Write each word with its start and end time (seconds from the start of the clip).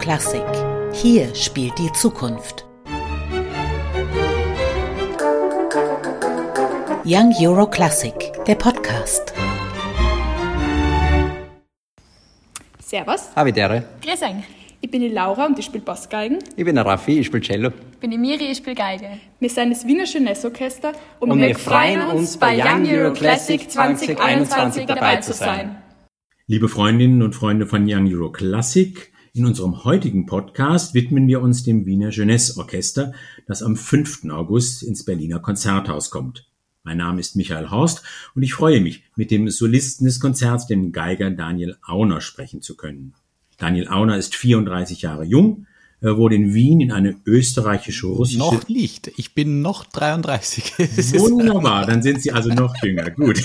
Classic. 0.00 0.42
Hier 0.94 1.34
spielt 1.34 1.78
die 1.78 1.92
Zukunft. 1.92 2.64
Young 7.04 7.34
Euro 7.38 7.68
Classic, 7.68 8.14
der 8.46 8.54
Podcast. 8.54 9.34
Servus. 12.82 13.28
Habitere. 13.36 13.84
Grüß 14.02 14.22
euch. 14.22 14.30
Ich 14.80 14.90
bin 14.90 15.02
die 15.02 15.08
Laura 15.08 15.44
und 15.44 15.58
ich 15.58 15.66
spiele 15.66 15.84
Bassgeigen. 15.84 16.38
Ich 16.56 16.64
bin 16.64 16.76
der 16.76 16.86
Raffi, 16.86 17.18
ich 17.20 17.26
spiele 17.26 17.42
Cello. 17.42 17.68
Ich 17.92 17.98
bin 17.98 18.10
die 18.10 18.16
Miri, 18.16 18.50
ich 18.50 18.56
spiele 18.56 18.76
Geige. 18.76 19.20
Wir 19.38 19.50
sind 19.50 19.70
das 19.70 19.86
Wiener 19.86 20.04
Jeunesse 20.04 20.46
Orchester 20.46 20.92
und, 21.20 21.30
Und 21.30 21.40
wir 21.42 21.48
wir 21.48 21.58
freuen 21.58 22.00
uns, 22.00 22.38
bei 22.38 22.56
Young 22.56 22.88
Euro 22.90 23.12
Classic 23.12 23.70
2021 23.70 24.86
dabei 24.86 25.16
zu 25.16 25.34
sein. 25.34 25.76
Liebe 26.46 26.70
Freundinnen 26.70 27.22
und 27.22 27.34
Freunde 27.34 27.66
von 27.66 27.84
Young 27.86 28.10
Euro 28.10 28.32
Classic, 28.32 29.12
in 29.32 29.46
unserem 29.46 29.84
heutigen 29.84 30.26
Podcast 30.26 30.94
widmen 30.94 31.26
wir 31.28 31.40
uns 31.40 31.62
dem 31.62 31.86
Wiener 31.86 32.10
Jeunesse 32.10 32.56
Orchester, 32.58 33.12
das 33.46 33.62
am 33.62 33.76
5. 33.76 34.24
August 34.30 34.82
ins 34.82 35.04
Berliner 35.04 35.38
Konzerthaus 35.38 36.10
kommt. 36.10 36.46
Mein 36.82 36.96
Name 36.96 37.20
ist 37.20 37.36
Michael 37.36 37.70
Horst 37.70 38.02
und 38.34 38.42
ich 38.42 38.54
freue 38.54 38.80
mich, 38.80 39.04
mit 39.14 39.30
dem 39.30 39.48
Solisten 39.50 40.04
des 40.06 40.18
Konzerts, 40.18 40.66
dem 40.66 40.92
Geiger 40.92 41.30
Daniel 41.30 41.76
Auner, 41.86 42.20
sprechen 42.20 42.62
zu 42.62 42.76
können. 42.76 43.14
Daniel 43.58 43.88
Auner 43.88 44.16
ist 44.16 44.34
34 44.34 45.02
Jahre 45.02 45.24
jung, 45.24 45.66
er 46.02 46.16
wurde 46.16 46.34
in 46.34 46.54
Wien 46.54 46.80
in 46.80 46.92
eine 46.92 47.14
österreichische-russische 47.26 48.38
Noch 48.38 48.66
nicht. 48.68 49.12
Ich 49.18 49.34
bin 49.34 49.60
noch 49.60 49.84
33. 49.84 50.72
Es 50.78 50.96
ist- 51.12 51.18
Wunderbar, 51.20 51.84
dann 51.84 52.02
sind 52.02 52.22
Sie 52.22 52.32
also 52.32 52.48
noch 52.48 52.74
jünger. 52.82 53.10
Gut. 53.10 53.42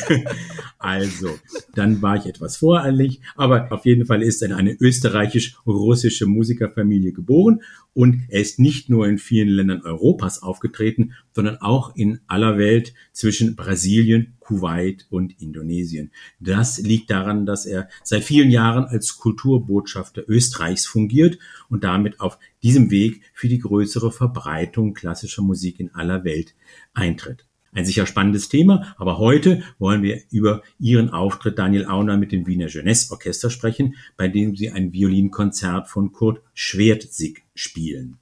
Also, 0.86 1.32
dann 1.74 2.04
war 2.04 2.16
ich 2.16 2.28
etwas 2.28 2.58
voreilig, 2.58 3.20
aber 3.36 3.72
auf 3.72 3.86
jeden 3.86 4.06
Fall 4.06 4.22
ist 4.22 4.44
er 4.44 4.50
in 4.50 4.54
eine 4.54 4.78
österreichisch-russische 4.80 6.28
Musikerfamilie 6.28 7.12
geboren 7.12 7.64
und 7.94 8.26
er 8.30 8.42
ist 8.42 8.60
nicht 8.60 8.88
nur 8.88 9.08
in 9.08 9.18
vielen 9.18 9.48
Ländern 9.48 9.82
Europas 9.82 10.44
aufgetreten, 10.44 11.14
sondern 11.32 11.58
auch 11.58 11.96
in 11.96 12.20
aller 12.28 12.60
Welt 12.60 12.94
zwischen 13.14 13.56
Brasilien, 13.56 14.36
Kuwait 14.40 15.08
und 15.10 15.42
Indonesien. 15.42 16.12
Das 16.40 16.78
liegt 16.78 17.10
daran, 17.10 17.48
dass 17.48 17.66
er 17.66 17.90
seit 18.04 18.24
vielen 18.24 18.52
Jahren 18.52 18.86
als 18.86 19.18
Kulturbotschafter 19.18 20.22
Österreichs 20.28 20.86
fungiert 20.86 21.40
und 21.68 21.84
damit 21.84 22.20
auf 22.20 22.38
diesem 22.62 22.92
Weg 22.92 23.24
für 23.34 23.48
die 23.48 23.58
größere 23.58 24.12
Verbreitung 24.12 24.94
klassischer 24.94 25.42
Musik 25.42 25.80
in 25.80 25.96
aller 25.96 26.24
Welt 26.24 26.54
eintritt. 26.94 27.48
Ein 27.76 27.86
sicher 27.86 28.06
spannendes 28.06 28.48
Thema, 28.48 28.96
aber 28.98 29.18
heute 29.18 29.62
wollen 29.80 30.02
wir 30.02 30.22
über 30.32 30.64
Ihren 30.80 31.10
Auftritt 31.10 31.60
Daniel 31.60 31.86
Auner 31.88 32.16
mit 32.16 32.32
dem 32.32 32.48
Wiener 32.48 32.68
Jeunesse 32.68 33.12
Orchester 33.12 33.50
sprechen, 33.50 33.96
bei 34.16 34.30
dem 34.30 34.56
Sie 34.56 34.72
ein 34.72 34.94
Violinkonzert 34.94 35.90
von 35.90 36.14
Kurt 36.14 36.42
Schwertzig 36.54 37.44
spielen. 37.54 38.18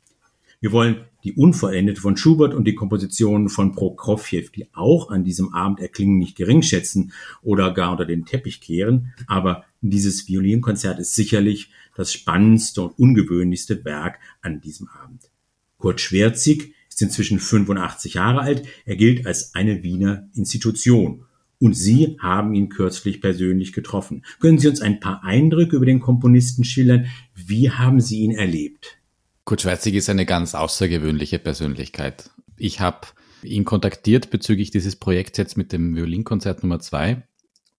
Wir 0.60 0.72
wollen 0.72 1.06
die 1.24 1.34
Unvollendete 1.34 2.02
von 2.02 2.18
Schubert 2.18 2.56
und 2.56 2.66
die 2.66 2.74
Kompositionen 2.74 3.48
von 3.48 3.74
Prokofjew, 3.74 4.48
die 4.56 4.74
auch 4.74 5.12
an 5.12 5.24
diesem 5.24 5.54
Abend 5.54 5.80
erklingen, 5.80 6.18
nicht 6.18 6.36
gering 6.36 6.64
schätzen 6.64 7.14
oder 7.44 7.76
gar 7.76 7.92
unter 7.92 8.06
den 8.06 8.26
Teppich 8.26 8.60
kehren. 8.60 9.14
Aber 9.28 9.66
dieses 9.82 10.28
Violinkonzert 10.28 10.98
ist 10.98 11.14
sicherlich 11.14 11.70
das 11.96 12.12
spannendste 12.12 12.82
und 12.82 12.98
ungewöhnlichste 12.98 13.86
Werk 13.86 14.18
an 14.42 14.62
diesem 14.62 14.88
Abend. 14.88 15.30
Kurt 15.78 16.02
Schwerzig 16.02 16.74
ist 16.94 17.02
inzwischen 17.02 17.40
85 17.40 18.16
Jahre 18.16 18.42
alt. 18.42 18.68
Er 18.86 18.96
gilt 18.96 19.26
als 19.26 19.56
eine 19.56 19.84
Wiener 19.84 20.30
Institution. 20.36 21.26
Und 21.60 21.74
Sie 21.74 22.18
haben 22.22 22.54
ihn 22.54 22.70
kürzlich 22.70 23.22
persönlich 23.22 23.74
getroffen. 23.74 24.26
Können 24.40 24.60
Sie 24.60 24.68
uns 24.68 24.82
ein 24.82 25.00
paar 25.00 25.24
Eindrücke 25.24 25.78
über 25.78 25.86
den 25.86 26.02
Komponisten 26.02 26.64
schildern? 26.64 27.08
Wie 27.34 27.72
haben 27.72 28.02
Sie 28.02 28.20
ihn 28.20 28.32
erlebt? 28.32 28.98
Kurt 29.46 29.62
Schweizig 29.62 29.96
ist 29.96 30.10
eine 30.10 30.26
ganz 30.26 30.56
außergewöhnliche 30.56 31.40
Persönlichkeit. 31.40 32.30
Ich 32.58 32.80
habe 32.80 33.08
ihn 33.44 33.66
kontaktiert 33.66 34.30
bezüglich 34.30 34.72
dieses 34.72 34.96
Projekts 34.96 35.38
jetzt 35.38 35.58
mit 35.58 35.74
dem 35.74 35.96
Violinkonzert 35.96 36.64
Nummer 36.64 36.80
zwei 36.80 37.24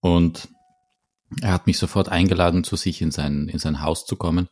und 0.00 0.48
er 1.41 1.53
hat 1.53 1.66
mich 1.66 1.78
sofort 1.78 2.08
eingeladen, 2.08 2.64
zu 2.64 2.76
sich 2.76 3.00
in 3.00 3.10
sein, 3.10 3.48
in 3.48 3.58
sein 3.58 3.80
Haus 3.80 4.06
zu 4.06 4.16
kommen. 4.16 4.48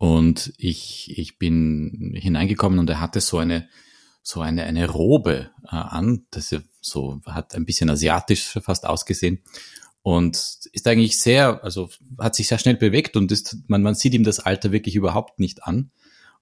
Und 0.00 0.54
ich, 0.56 1.12
ich 1.18 1.38
bin 1.38 2.14
hineingekommen 2.16 2.78
und 2.78 2.88
er 2.88 3.00
hatte 3.00 3.20
so 3.20 3.36
eine, 3.36 3.68
so 4.22 4.40
eine, 4.40 4.64
eine 4.64 4.88
Robe 4.88 5.50
äh, 5.64 5.76
an, 5.76 6.24
das 6.30 6.52
er 6.52 6.62
so 6.80 7.20
hat 7.26 7.54
ein 7.54 7.66
bisschen 7.66 7.90
asiatisch 7.90 8.58
fast 8.62 8.86
ausgesehen 8.86 9.42
und 10.00 10.38
ist 10.72 10.88
eigentlich 10.88 11.20
sehr, 11.20 11.62
also 11.62 11.90
hat 12.18 12.34
sich 12.34 12.48
sehr 12.48 12.56
schnell 12.56 12.76
bewegt 12.76 13.14
und 13.14 13.30
ist, 13.30 13.58
man, 13.66 13.82
man 13.82 13.94
sieht 13.94 14.14
ihm 14.14 14.24
das 14.24 14.40
Alter 14.40 14.72
wirklich 14.72 14.96
überhaupt 14.96 15.38
nicht 15.38 15.64
an. 15.64 15.90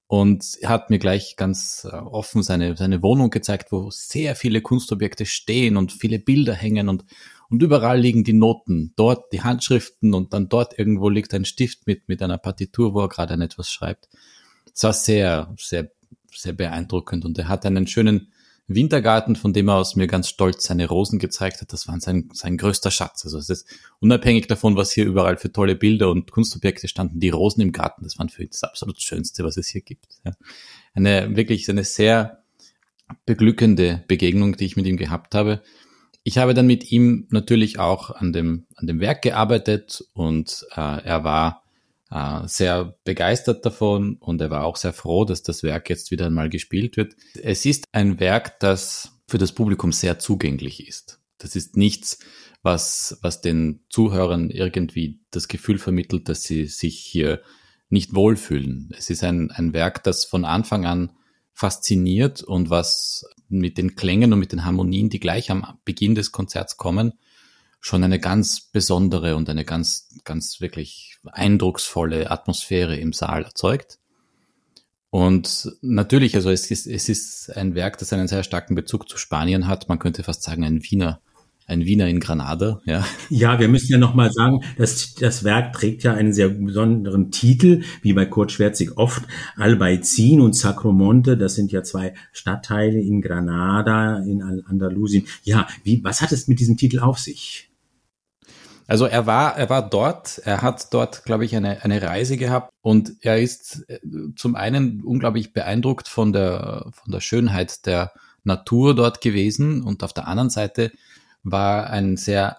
Und 0.06 0.56
hat 0.64 0.88
mir 0.88 1.00
gleich 1.00 1.34
ganz 1.36 1.84
äh, 1.84 1.94
offen 1.94 2.44
seine, 2.44 2.76
seine 2.76 3.02
Wohnung 3.02 3.28
gezeigt, 3.28 3.72
wo 3.72 3.90
sehr 3.90 4.36
viele 4.36 4.62
Kunstobjekte 4.62 5.26
stehen 5.26 5.76
und 5.76 5.92
viele 5.92 6.20
Bilder 6.20 6.54
hängen 6.54 6.88
und, 6.88 7.04
und 7.50 7.62
überall 7.62 7.98
liegen 7.98 8.25
die 8.25 8.32
Noten, 8.32 8.92
dort 8.97 9.32
die 9.32 9.42
Handschriften 9.42 10.14
und 10.14 10.32
dann 10.32 10.48
dort 10.48 10.78
irgendwo 10.78 11.09
liegt 11.09 11.32
ein 11.34 11.44
Stift 11.44 11.86
mit, 11.86 12.09
mit 12.09 12.22
einer 12.22 12.38
Partitur, 12.38 12.94
wo 12.94 13.00
er 13.00 13.09
gerade 13.09 13.34
an 13.34 13.41
etwas 13.41 13.70
schreibt. 13.70 14.09
Es 14.75 14.82
war 14.84 14.92
sehr, 14.92 15.54
sehr, 15.58 15.91
sehr 16.31 16.53
beeindruckend 16.53 17.25
und 17.25 17.38
er 17.38 17.48
hat 17.48 17.64
einen 17.64 17.87
schönen 17.87 18.32
Wintergarten, 18.69 19.34
von 19.34 19.54
dem 19.54 19.69
er 19.69 19.76
aus 19.76 19.97
mir 19.97 20.06
ganz 20.06 20.28
stolz 20.28 20.64
seine 20.64 20.87
Rosen 20.87 21.19
gezeigt 21.19 21.62
hat. 21.62 21.72
Das 21.72 21.88
war 21.88 21.98
sein, 22.00 22.28
sein 22.34 22.58
größter 22.58 22.91
Schatz. 22.91 23.25
Also 23.25 23.38
es 23.38 23.48
ist 23.48 23.66
unabhängig 23.98 24.47
davon, 24.47 24.76
was 24.76 24.92
hier 24.92 25.06
überall 25.06 25.38
für 25.38 25.50
tolle 25.50 25.75
Bilder 25.75 26.10
und 26.10 26.31
Kunstobjekte 26.31 26.87
standen, 26.87 27.19
die 27.19 27.31
Rosen 27.31 27.62
im 27.62 27.72
Garten, 27.72 28.04
das 28.04 28.19
waren 28.19 28.28
für 28.28 28.42
ihn 28.42 28.50
das 28.50 28.64
absolut 28.64 29.00
Schönste, 29.00 29.42
was 29.42 29.56
es 29.56 29.69
hier 29.69 29.81
gibt. 29.81 30.20
Ja. 30.25 30.32
Eine 30.92 31.34
wirklich 31.34 31.69
eine 31.70 31.82
sehr 31.82 32.42
beglückende 33.25 34.04
Begegnung, 34.06 34.56
die 34.58 34.66
ich 34.66 34.76
mit 34.76 34.87
ihm 34.87 34.98
gehabt 34.98 35.34
habe. 35.34 35.62
Ich 36.28 36.37
habe 36.37 36.53
dann 36.53 36.66
mit 36.66 36.93
ihm 36.93 37.27
natürlich 37.31 37.78
auch 37.78 38.11
an 38.11 38.34
dem, 38.34 38.66
an 38.75 38.87
dem 38.87 39.00
Werk 39.00 39.22
gearbeitet 39.22 40.05
und 40.12 40.66
äh, 40.77 41.03
er 41.03 41.25
war 41.25 41.65
äh, 42.11 42.47
sehr 42.47 42.99
begeistert 43.05 43.65
davon 43.65 44.19
und 44.21 44.38
er 44.43 44.50
war 44.50 44.65
auch 44.65 44.77
sehr 44.77 44.93
froh, 44.93 45.25
dass 45.25 45.43
das 45.43 45.62
Werk 45.62 45.88
jetzt 45.88 46.11
wieder 46.11 46.27
einmal 46.27 46.50
gespielt 46.50 46.99
wird. 46.99 47.17
Es 47.43 47.65
ist 47.65 47.87
ein 47.93 48.21
Werk, 48.21 48.61
das 48.61 49.22
für 49.27 49.38
das 49.38 49.53
Publikum 49.53 49.91
sehr 49.91 50.19
zugänglich 50.19 50.87
ist. 50.87 51.19
Das 51.38 51.56
ist 51.56 51.78
nichts, 51.78 52.19
was, 52.61 53.19
was 53.22 53.41
den 53.41 53.81
Zuhörern 53.88 54.50
irgendwie 54.50 55.21
das 55.31 55.49
Gefühl 55.49 55.78
vermittelt, 55.78 56.28
dass 56.28 56.43
sie 56.43 56.67
sich 56.67 56.99
hier 56.99 57.41
nicht 57.88 58.15
wohlfühlen. 58.15 58.91
Es 58.94 59.09
ist 59.09 59.25
ein, 59.25 59.50
ein 59.50 59.72
Werk, 59.72 60.05
das 60.05 60.27
von 60.27 60.44
Anfang 60.44 60.84
an 60.84 61.11
fasziniert 61.58 62.41
und 62.41 62.70
was 62.70 63.26
mit 63.48 63.78
den 63.78 63.96
Klängen 63.96 64.32
und 64.32 64.38
mit 64.38 64.52
den 64.52 64.64
Harmonien, 64.64 65.10
die 65.10 65.19
gleich 65.19 65.50
am 65.50 65.66
Beginn 65.84 66.14
des 66.14 66.30
Konzerts 66.30 66.76
kommen, 66.76 67.14
schon 67.80 68.04
eine 68.04 68.20
ganz 68.20 68.60
besondere 68.60 69.34
und 69.34 69.50
eine 69.50 69.64
ganz, 69.64 70.20
ganz 70.22 70.60
wirklich 70.60 71.19
eindrucksvolle 71.24 72.30
Atmosphäre 72.30 72.96
im 72.96 73.12
Saal 73.12 73.42
erzeugt. 73.42 73.98
Und 75.10 75.72
natürlich, 75.80 76.36
also 76.36 76.48
es 76.50 76.70
ist, 76.70 76.86
es 76.86 77.08
ist 77.08 77.56
ein 77.56 77.75
Werk, 77.75 77.98
das 77.98 78.12
einen 78.12 78.28
sehr 78.28 78.44
starken 78.44 78.76
Bezug 78.76 79.08
zu 79.08 79.19
Spanien 79.19 79.66
hat. 79.66 79.88
Man 79.88 79.98
könnte 79.98 80.22
fast 80.22 80.44
sagen, 80.44 80.62
ein 80.62 80.84
Wiener, 80.84 81.20
ein 81.69 81.84
Wiener 81.84 82.09
in 82.09 82.19
Granada, 82.19 82.81
ja. 82.87 83.05
Ja, 83.29 83.61
wir 83.61 83.69
müssen 83.69 83.93
ja 83.93 83.99
nochmal 83.99 84.33
sagen, 84.33 84.61
dass 84.79 85.15
das 85.15 85.45
Werk 85.45 85.75
trägt 85.75 86.03
ja 86.03 86.15
einen 86.15 86.33
sehr 86.33 86.49
besonderen 86.49 87.31
Titel, 87.31 87.82
wie 88.00 88.15
bei 88.15 88.25
Kurt 88.25 88.50
Schwerzig 88.53 88.97
oft. 88.97 89.23
Albaicin 89.56 90.41
und 90.41 90.56
Sacromonte, 90.56 91.37
das 91.37 91.55
sind 91.55 91.70
ja 91.70 91.82
zwei 91.82 92.15
Stadtteile 92.32 92.99
in 92.99 93.20
Granada, 93.20 94.17
in 94.20 94.43
Al- 94.43 94.65
Andalusien. 94.67 95.26
Ja, 95.44 95.69
wie, 95.85 96.03
was 96.03 96.23
hat 96.23 96.32
es 96.32 96.49
mit 96.49 96.59
diesem 96.59 96.79
Titel 96.79 97.00
auf 97.00 97.19
sich? 97.19 97.71
Also 98.87 99.05
er 99.05 99.26
war, 99.26 99.55
er 99.59 99.69
war 99.69 99.91
dort, 99.91 100.38
er 100.47 100.62
hat 100.62 100.94
dort, 100.94 101.26
glaube 101.26 101.44
ich, 101.44 101.55
eine, 101.55 101.85
eine 101.85 102.00
Reise 102.00 102.38
gehabt 102.38 102.73
und 102.81 103.12
er 103.21 103.38
ist 103.38 103.85
äh, 103.88 103.99
zum 104.37 104.55
einen 104.55 105.03
unglaublich 105.03 105.53
beeindruckt 105.53 106.09
von 106.09 106.32
der, 106.32 106.87
von 106.93 107.12
der 107.12 107.21
Schönheit 107.21 107.85
der 107.85 108.12
Natur 108.44 108.94
dort 108.94 109.21
gewesen 109.21 109.82
und 109.82 110.03
auf 110.03 110.14
der 110.14 110.26
anderen 110.26 110.49
Seite 110.49 110.91
war 111.43 111.90
ein 111.90 112.17
sehr 112.17 112.58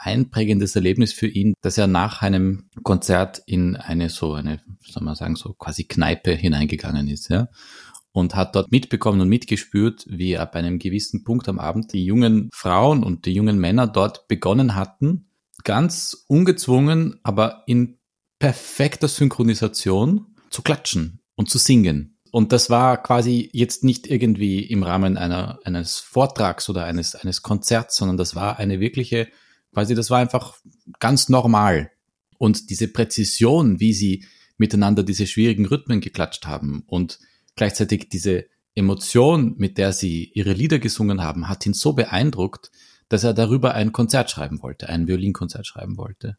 einprägendes 0.00 0.76
Erlebnis 0.76 1.12
für 1.12 1.26
ihn, 1.26 1.54
dass 1.62 1.78
er 1.78 1.86
nach 1.86 2.22
einem 2.22 2.68
Konzert 2.82 3.42
in 3.46 3.76
eine 3.76 4.10
so 4.10 4.34
eine, 4.34 4.60
soll 4.86 5.02
man 5.02 5.14
sagen, 5.14 5.36
so 5.36 5.54
quasi 5.54 5.84
Kneipe 5.84 6.32
hineingegangen 6.32 7.08
ist, 7.08 7.28
ja. 7.28 7.48
Und 8.12 8.36
hat 8.36 8.54
dort 8.54 8.70
mitbekommen 8.70 9.20
und 9.20 9.28
mitgespürt, 9.28 10.06
wie 10.08 10.38
ab 10.38 10.54
einem 10.54 10.78
gewissen 10.78 11.24
Punkt 11.24 11.48
am 11.48 11.58
Abend 11.58 11.92
die 11.92 12.04
jungen 12.04 12.48
Frauen 12.52 13.02
und 13.02 13.26
die 13.26 13.32
jungen 13.32 13.58
Männer 13.58 13.88
dort 13.88 14.28
begonnen 14.28 14.76
hatten, 14.76 15.26
ganz 15.64 16.24
ungezwungen, 16.28 17.18
aber 17.24 17.64
in 17.66 17.98
perfekter 18.38 19.08
Synchronisation 19.08 20.36
zu 20.50 20.62
klatschen 20.62 21.20
und 21.34 21.50
zu 21.50 21.58
singen. 21.58 22.13
Und 22.34 22.50
das 22.50 22.68
war 22.68 23.00
quasi 23.00 23.48
jetzt 23.52 23.84
nicht 23.84 24.08
irgendwie 24.08 24.64
im 24.64 24.82
Rahmen 24.82 25.16
einer, 25.16 25.60
eines 25.62 26.00
Vortrags 26.00 26.68
oder 26.68 26.84
eines, 26.84 27.14
eines 27.14 27.42
Konzerts, 27.42 27.94
sondern 27.94 28.16
das 28.16 28.34
war 28.34 28.58
eine 28.58 28.80
wirkliche, 28.80 29.28
quasi 29.72 29.94
das 29.94 30.10
war 30.10 30.18
einfach 30.18 30.56
ganz 30.98 31.28
normal. 31.28 31.92
Und 32.36 32.70
diese 32.70 32.88
Präzision, 32.88 33.78
wie 33.78 33.92
sie 33.92 34.24
miteinander 34.56 35.04
diese 35.04 35.28
schwierigen 35.28 35.64
Rhythmen 35.64 36.00
geklatscht 36.00 36.44
haben 36.44 36.82
und 36.88 37.20
gleichzeitig 37.54 38.08
diese 38.08 38.46
Emotion, 38.74 39.54
mit 39.56 39.78
der 39.78 39.92
sie 39.92 40.32
ihre 40.34 40.54
Lieder 40.54 40.80
gesungen 40.80 41.22
haben, 41.22 41.48
hat 41.48 41.64
ihn 41.64 41.72
so 41.72 41.92
beeindruckt, 41.92 42.72
dass 43.08 43.22
er 43.22 43.32
darüber 43.32 43.74
ein 43.74 43.92
Konzert 43.92 44.28
schreiben 44.28 44.60
wollte, 44.60 44.88
ein 44.88 45.06
Violinkonzert 45.06 45.68
schreiben 45.68 45.96
wollte. 45.96 46.36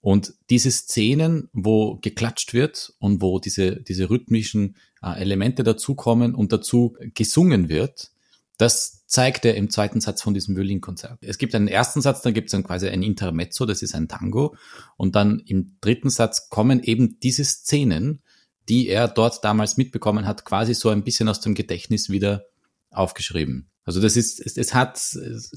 Und 0.00 0.34
diese 0.50 0.70
Szenen, 0.70 1.48
wo 1.52 1.96
geklatscht 1.96 2.54
wird 2.54 2.94
und 2.98 3.22
wo 3.22 3.38
diese, 3.38 3.82
diese 3.82 4.08
rhythmischen 4.08 4.76
äh, 5.02 5.20
Elemente 5.20 5.64
dazukommen 5.64 6.34
und 6.34 6.52
dazu 6.52 6.96
gesungen 7.14 7.68
wird, 7.68 8.10
das 8.58 9.04
zeigt 9.06 9.44
er 9.44 9.54
im 9.56 9.70
zweiten 9.70 10.00
Satz 10.00 10.22
von 10.22 10.34
diesem 10.34 10.56
Violinkonzert. 10.56 11.18
Es 11.22 11.38
gibt 11.38 11.54
einen 11.54 11.68
ersten 11.68 12.00
Satz, 12.00 12.22
dann 12.22 12.34
gibt 12.34 12.48
es 12.48 12.52
dann 12.52 12.64
quasi 12.64 12.88
ein 12.88 13.02
Intermezzo, 13.02 13.66
das 13.66 13.82
ist 13.82 13.94
ein 13.94 14.08
Tango. 14.08 14.56
Und 14.96 15.14
dann 15.14 15.40
im 15.40 15.76
dritten 15.80 16.10
Satz 16.10 16.48
kommen 16.48 16.82
eben 16.82 17.18
diese 17.20 17.44
Szenen, 17.44 18.22
die 18.68 18.88
er 18.88 19.08
dort 19.08 19.44
damals 19.44 19.76
mitbekommen 19.76 20.26
hat, 20.26 20.44
quasi 20.44 20.74
so 20.74 20.88
ein 20.88 21.04
bisschen 21.04 21.28
aus 21.28 21.40
dem 21.40 21.54
Gedächtnis 21.54 22.10
wieder 22.10 22.46
aufgeschrieben. 22.90 23.68
Also 23.84 24.00
das 24.00 24.16
ist, 24.16 24.40
es, 24.40 24.56
es 24.56 24.74
hat 24.74 25.00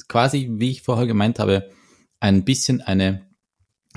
quasi, 0.08 0.50
wie 0.54 0.72
ich 0.72 0.84
vorher 0.84 1.08
gemeint 1.08 1.40
habe, 1.40 1.70
ein 2.20 2.44
bisschen 2.44 2.82
eine 2.82 3.29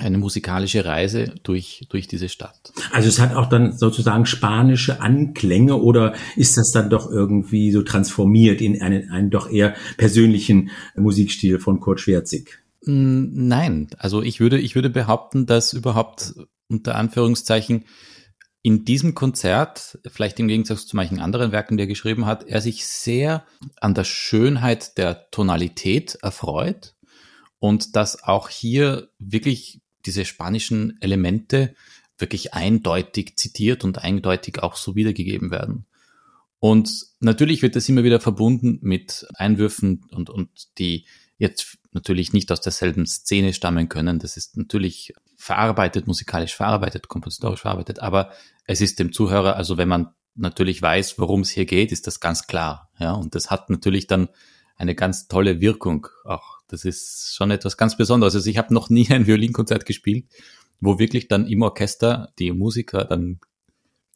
eine 0.03 0.17
musikalische 0.17 0.85
Reise 0.85 1.33
durch, 1.43 1.85
durch 1.89 2.07
diese 2.07 2.29
Stadt. 2.29 2.73
Also 2.91 3.07
es 3.07 3.19
hat 3.19 3.35
auch 3.35 3.47
dann 3.47 3.75
sozusagen 3.77 4.25
spanische 4.25 5.01
Anklänge 5.01 5.75
oder 5.77 6.13
ist 6.35 6.57
das 6.57 6.71
dann 6.71 6.89
doch 6.89 7.09
irgendwie 7.09 7.71
so 7.71 7.81
transformiert 7.81 8.61
in 8.61 8.81
einen, 8.81 9.09
einen 9.09 9.29
doch 9.29 9.49
eher 9.49 9.75
persönlichen 9.97 10.69
Musikstil 10.95 11.59
von 11.59 11.79
Kurt 11.79 11.99
Schwerzig? 11.99 12.59
Mm, 12.85 13.47
nein, 13.47 13.87
also 13.97 14.21
ich 14.21 14.39
würde, 14.39 14.59
ich 14.59 14.75
würde 14.75 14.89
behaupten, 14.89 15.45
dass 15.45 15.73
überhaupt 15.73 16.33
unter 16.67 16.95
Anführungszeichen 16.95 17.85
in 18.61 18.85
diesem 18.85 19.13
Konzert, 19.13 19.99
vielleicht 20.07 20.39
im 20.39 20.47
Gegensatz 20.47 20.87
zu 20.87 20.95
manchen 20.95 21.19
anderen 21.19 21.51
Werken, 21.51 21.75
die 21.75 21.83
er 21.83 21.87
geschrieben 21.87 22.25
hat, 22.25 22.47
er 22.47 22.61
sich 22.61 22.87
sehr 22.87 23.45
an 23.81 23.93
der 23.93 24.05
Schönheit 24.05 24.97
der 24.97 25.29
Tonalität 25.31 26.15
erfreut 26.21 26.95
und 27.59 27.97
dass 27.97 28.23
auch 28.23 28.49
hier 28.49 29.09
wirklich 29.19 29.82
diese 30.05 30.25
spanischen 30.25 30.97
Elemente 31.01 31.75
wirklich 32.17 32.53
eindeutig 32.53 33.35
zitiert 33.37 33.83
und 33.83 33.99
eindeutig 33.99 34.61
auch 34.61 34.75
so 34.75 34.95
wiedergegeben 34.95 35.51
werden. 35.51 35.85
Und 36.59 37.07
natürlich 37.19 37.61
wird 37.61 37.75
das 37.75 37.89
immer 37.89 38.03
wieder 38.03 38.19
verbunden 38.19 38.79
mit 38.81 39.27
Einwürfen 39.35 40.05
und, 40.11 40.29
und 40.29 40.49
die 40.77 41.05
jetzt 41.37 41.77
natürlich 41.91 42.31
nicht 42.31 42.51
aus 42.51 42.61
derselben 42.61 43.05
Szene 43.05 43.53
stammen 43.53 43.89
können. 43.89 44.19
Das 44.19 44.37
ist 44.37 44.55
natürlich 44.55 45.13
verarbeitet, 45.35 46.07
musikalisch 46.07 46.55
verarbeitet, 46.55 47.09
kompositorisch 47.09 47.61
verarbeitet, 47.61 47.99
aber 47.99 48.31
es 48.65 48.79
ist 48.79 48.99
dem 48.99 49.11
Zuhörer, 49.11 49.57
also 49.57 49.77
wenn 49.77 49.89
man 49.89 50.13
natürlich 50.35 50.81
weiß, 50.81 51.19
worum 51.19 51.41
es 51.41 51.49
hier 51.49 51.65
geht, 51.65 51.91
ist 51.91 52.07
das 52.07 52.19
ganz 52.19 52.47
klar. 52.47 52.89
Ja, 52.97 53.11
und 53.11 53.35
das 53.35 53.51
hat 53.51 53.69
natürlich 53.69 54.07
dann 54.07 54.29
eine 54.77 54.95
ganz 54.95 55.27
tolle 55.27 55.59
Wirkung 55.59 56.07
auch 56.23 56.52
das 56.73 56.85
ist 56.85 57.35
schon 57.35 57.51
etwas 57.51 57.77
ganz 57.77 57.95
Besonderes. 57.95 58.33
Also 58.33 58.49
ich 58.49 58.57
habe 58.57 58.73
noch 58.73 58.89
nie 58.89 59.07
ein 59.11 59.27
Violinkonzert 59.27 59.85
gespielt, 59.85 60.25
wo 60.81 60.97
wirklich 60.97 61.27
dann 61.27 61.47
im 61.47 61.61
Orchester 61.61 62.33
die 62.39 62.51
Musiker 62.51 63.05
dann 63.05 63.39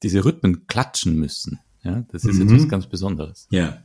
diese 0.01 0.25
Rhythmen 0.25 0.65
klatschen 0.65 1.15
müssen. 1.17 1.59
Ja, 1.83 2.03
das 2.11 2.25
ist 2.25 2.39
mhm. 2.39 2.49
etwas 2.49 2.67
ganz 2.67 2.87
Besonderes. 2.87 3.47
Ja. 3.51 3.83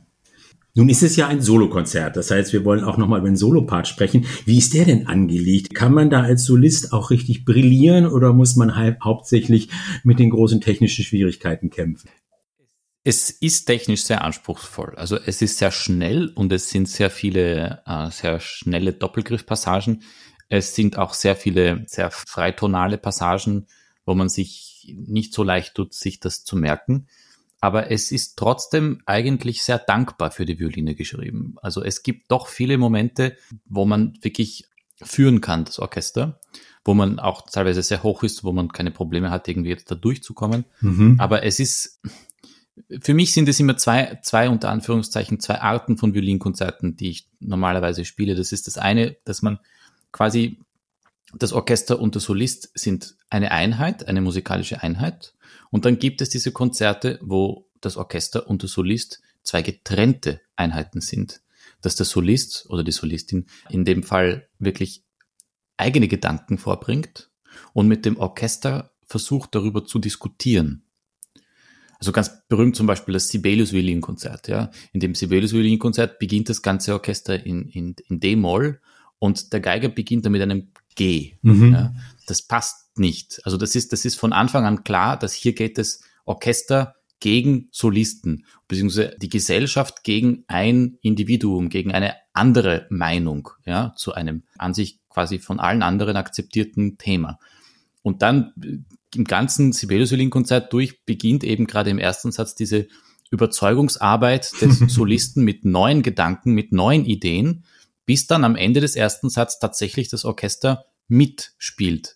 Nun 0.73 0.89
ist 0.89 1.03
es 1.03 1.15
ja 1.15 1.27
ein 1.27 1.39
Solokonzert. 1.39 2.17
Das 2.17 2.31
heißt, 2.31 2.51
wir 2.51 2.65
wollen 2.65 2.83
auch 2.83 2.97
nochmal 2.97 3.19
über 3.19 3.29
den 3.29 3.37
Solopart 3.37 3.87
sprechen. 3.87 4.25
Wie 4.45 4.57
ist 4.57 4.73
der 4.73 4.85
denn 4.85 5.05
angelegt? 5.05 5.75
Kann 5.75 5.93
man 5.93 6.09
da 6.09 6.23
als 6.23 6.45
Solist 6.45 6.93
auch 6.93 7.11
richtig 7.11 7.45
brillieren 7.45 8.07
oder 8.07 8.33
muss 8.33 8.55
man 8.55 8.75
halt 8.75 8.97
hauptsächlich 9.03 9.69
mit 10.03 10.17
den 10.17 10.31
großen 10.31 10.61
technischen 10.61 11.05
Schwierigkeiten 11.05 11.69
kämpfen? 11.69 12.09
Es 13.03 13.29
ist 13.29 13.65
technisch 13.65 14.03
sehr 14.03 14.23
anspruchsvoll. 14.23 14.95
Also 14.95 15.17
es 15.17 15.41
ist 15.41 15.57
sehr 15.57 15.71
schnell 15.71 16.29
und 16.29 16.53
es 16.53 16.69
sind 16.69 16.87
sehr 16.87 17.09
viele 17.09 17.83
äh, 17.85 18.09
sehr 18.11 18.39
schnelle 18.39 18.93
Doppelgriffpassagen. 18.93 20.03
Es 20.47 20.75
sind 20.75 20.97
auch 20.97 21.13
sehr 21.13 21.35
viele 21.35 21.83
sehr 21.87 22.11
freitonale 22.11 22.97
Passagen, 22.97 23.67
wo 24.05 24.15
man 24.15 24.29
sich 24.29 24.93
nicht 24.95 25.33
so 25.33 25.43
leicht 25.43 25.75
tut, 25.75 25.93
sich 25.93 26.19
das 26.19 26.43
zu 26.43 26.55
merken. 26.55 27.07
Aber 27.59 27.91
es 27.91 28.11
ist 28.11 28.37
trotzdem 28.37 29.01
eigentlich 29.05 29.63
sehr 29.63 29.79
dankbar 29.79 30.31
für 30.31 30.45
die 30.45 30.59
Violine 30.59 30.95
geschrieben. 30.95 31.55
Also 31.61 31.81
es 31.81 32.03
gibt 32.03 32.29
doch 32.29 32.47
viele 32.47 32.77
Momente, 32.77 33.37
wo 33.65 33.85
man 33.85 34.17
wirklich 34.21 34.65
führen 35.01 35.39
kann, 35.39 35.63
das 35.65 35.79
Orchester, 35.79 36.41
wo 36.83 36.93
man 36.93 37.19
auch 37.19 37.43
teilweise 37.49 37.81
sehr 37.81 38.03
hoch 38.03 38.23
ist, 38.23 38.43
wo 38.43 38.51
man 38.51 38.73
keine 38.73 38.91
Probleme 38.91 39.31
hat, 39.31 39.47
irgendwie 39.47 39.69
jetzt 39.69 39.89
da 39.89 39.95
durchzukommen. 39.95 40.65
Mhm. 40.81 41.15
Aber 41.19 41.43
es 41.43 41.59
ist, 41.59 42.01
für 43.01 43.13
mich 43.13 43.33
sind 43.33 43.47
es 43.49 43.59
immer 43.59 43.77
zwei, 43.77 44.19
zwei 44.23 44.49
unter 44.49 44.69
Anführungszeichen, 44.69 45.39
zwei 45.39 45.61
Arten 45.61 45.97
von 45.97 46.13
Violinkonzerten, 46.13 46.95
die 46.95 47.11
ich 47.11 47.27
normalerweise 47.39 48.05
spiele. 48.05 48.35
Das 48.35 48.51
ist 48.51 48.67
das 48.67 48.77
eine, 48.77 49.15
dass 49.25 49.41
man 49.41 49.59
quasi 50.11 50.59
das 51.35 51.53
Orchester 51.53 51.99
und 51.99 52.15
der 52.15 52.21
Solist 52.21 52.71
sind 52.75 53.15
eine 53.29 53.51
Einheit, 53.51 54.07
eine 54.07 54.21
musikalische 54.21 54.81
Einheit. 54.81 55.33
Und 55.71 55.85
dann 55.85 55.99
gibt 55.99 56.21
es 56.21 56.29
diese 56.29 56.51
Konzerte, 56.51 57.19
wo 57.21 57.67
das 57.81 57.97
Orchester 57.97 58.47
und 58.47 58.61
der 58.61 58.69
Solist 58.69 59.21
zwei 59.43 59.61
getrennte 59.61 60.41
Einheiten 60.55 61.01
sind. 61.01 61.41
Dass 61.81 61.95
der 61.95 62.05
Solist 62.05 62.69
oder 62.69 62.83
die 62.83 62.91
Solistin 62.91 63.47
in 63.69 63.83
dem 63.83 64.03
Fall 64.03 64.47
wirklich 64.57 65.03
eigene 65.77 66.07
Gedanken 66.07 66.57
vorbringt 66.57 67.29
und 67.73 67.87
mit 67.87 68.05
dem 68.05 68.17
Orchester 68.17 68.91
versucht 69.05 69.53
darüber 69.53 69.85
zu 69.85 69.99
diskutieren. 69.99 70.83
Also 72.03 72.11
ganz 72.11 72.45
berühmt 72.49 72.75
zum 72.75 72.85
Beispiel 72.85 73.13
das 73.13 73.29
Sibelius 73.29 73.71
Violinkonzert, 73.71 74.49
ja. 74.49 74.71
In 74.91 74.99
dem 74.99 75.15
Sibelius 75.15 75.53
Violinkonzert 75.53 76.19
beginnt 76.19 76.49
das 76.49 76.61
ganze 76.61 76.91
Orchester 76.91 77.45
in, 77.45 77.69
in, 77.69 77.95
in 78.09 78.19
D-Moll 78.19 78.81
und 79.19 79.53
der 79.53 79.61
Geiger 79.61 79.87
beginnt 79.87 80.25
dann 80.25 80.33
mit 80.33 80.41
einem 80.41 80.67
G. 80.95 81.35
Mhm. 81.43 81.71
Ja. 81.71 81.93
Das 82.27 82.41
passt 82.41 82.97
nicht. 82.97 83.39
Also 83.45 83.55
das 83.55 83.73
ist, 83.77 83.93
das 83.93 84.03
ist 84.03 84.19
von 84.19 84.33
Anfang 84.33 84.65
an 84.65 84.83
klar, 84.83 85.17
dass 85.17 85.31
hier 85.31 85.53
geht 85.53 85.77
es 85.77 86.03
Orchester 86.25 86.95
gegen 87.21 87.69
Solisten, 87.71 88.45
beziehungsweise 88.67 89.15
die 89.21 89.29
Gesellschaft 89.29 90.03
gegen 90.03 90.43
ein 90.47 90.97
Individuum, 91.01 91.69
gegen 91.69 91.93
eine 91.93 92.15
andere 92.33 92.85
Meinung, 92.89 93.47
ja, 93.63 93.93
zu 93.95 94.13
einem 94.13 94.43
an 94.57 94.73
sich 94.73 94.99
quasi 95.07 95.39
von 95.39 95.61
allen 95.61 95.83
anderen 95.83 96.17
akzeptierten 96.17 96.97
Thema. 96.97 97.39
Und 98.01 98.23
dann 98.23 98.51
im 99.15 99.23
ganzen 99.23 99.73
Sibelius-Violin-Konzert 99.73 100.71
durch 100.73 101.05
beginnt 101.05 101.43
eben 101.43 101.67
gerade 101.67 101.89
im 101.89 101.99
ersten 101.99 102.31
Satz 102.31 102.55
diese 102.55 102.87
Überzeugungsarbeit 103.31 104.61
des 104.61 104.79
Solisten 104.87 105.43
mit 105.43 105.65
neuen 105.65 106.03
Gedanken, 106.03 106.53
mit 106.53 106.71
neuen 106.71 107.05
Ideen, 107.05 107.65
bis 108.05 108.27
dann 108.27 108.43
am 108.43 108.55
Ende 108.55 108.81
des 108.81 108.95
ersten 108.95 109.29
Satzes 109.29 109.59
tatsächlich 109.59 110.09
das 110.09 110.25
Orchester 110.25 110.85
mitspielt 111.07 112.15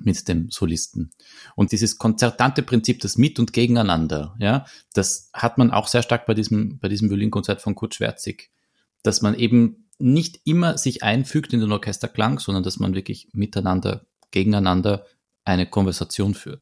mit 0.00 0.28
dem 0.28 0.50
Solisten. 0.50 1.10
Und 1.54 1.72
dieses 1.72 1.98
konzertante 1.98 2.62
Prinzip, 2.62 3.00
das 3.00 3.16
Mit- 3.16 3.38
und 3.38 3.52
Gegeneinander, 3.52 4.36
ja, 4.38 4.66
das 4.92 5.30
hat 5.32 5.58
man 5.58 5.70
auch 5.70 5.88
sehr 5.88 6.02
stark 6.02 6.26
bei 6.26 6.34
diesem, 6.34 6.78
bei 6.78 6.88
diesem 6.88 7.10
Violinkonzert 7.10 7.62
von 7.62 7.74
Kurt 7.74 7.94
Schwerzig, 7.94 8.50
dass 9.02 9.22
man 9.22 9.34
eben 9.34 9.88
nicht 9.98 10.40
immer 10.44 10.76
sich 10.76 11.02
einfügt 11.02 11.52
in 11.52 11.60
den 11.60 11.72
Orchesterklang, 11.72 12.38
sondern 12.38 12.62
dass 12.62 12.78
man 12.78 12.94
wirklich 12.94 13.28
miteinander, 13.32 14.04
gegeneinander 14.30 15.06
eine 15.46 15.66
Konversation 15.66 16.34
führt. 16.34 16.60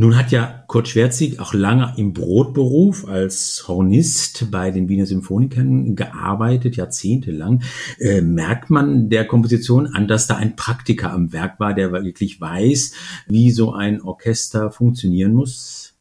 Nun 0.00 0.16
hat 0.16 0.30
ja 0.30 0.62
Kurt 0.68 0.86
Schwerzig 0.86 1.40
auch 1.40 1.54
lange 1.54 1.94
im 1.96 2.12
Brotberuf 2.12 3.08
als 3.08 3.64
Hornist 3.66 4.48
bei 4.48 4.70
den 4.70 4.88
Wiener 4.88 5.06
Symphonikern 5.06 5.96
gearbeitet, 5.96 6.76
jahrzehntelang. 6.76 7.64
Äh, 7.98 8.20
merkt 8.20 8.70
man 8.70 9.08
der 9.10 9.26
Komposition 9.26 9.88
an, 9.88 10.06
dass 10.06 10.28
da 10.28 10.36
ein 10.36 10.54
Praktiker 10.54 11.12
am 11.12 11.32
Werk 11.32 11.58
war, 11.58 11.74
der 11.74 11.90
wirklich 11.90 12.40
weiß, 12.40 12.92
wie 13.26 13.50
so 13.50 13.72
ein 13.72 14.00
Orchester 14.00 14.70
funktionieren 14.70 15.34
muss? 15.34 15.94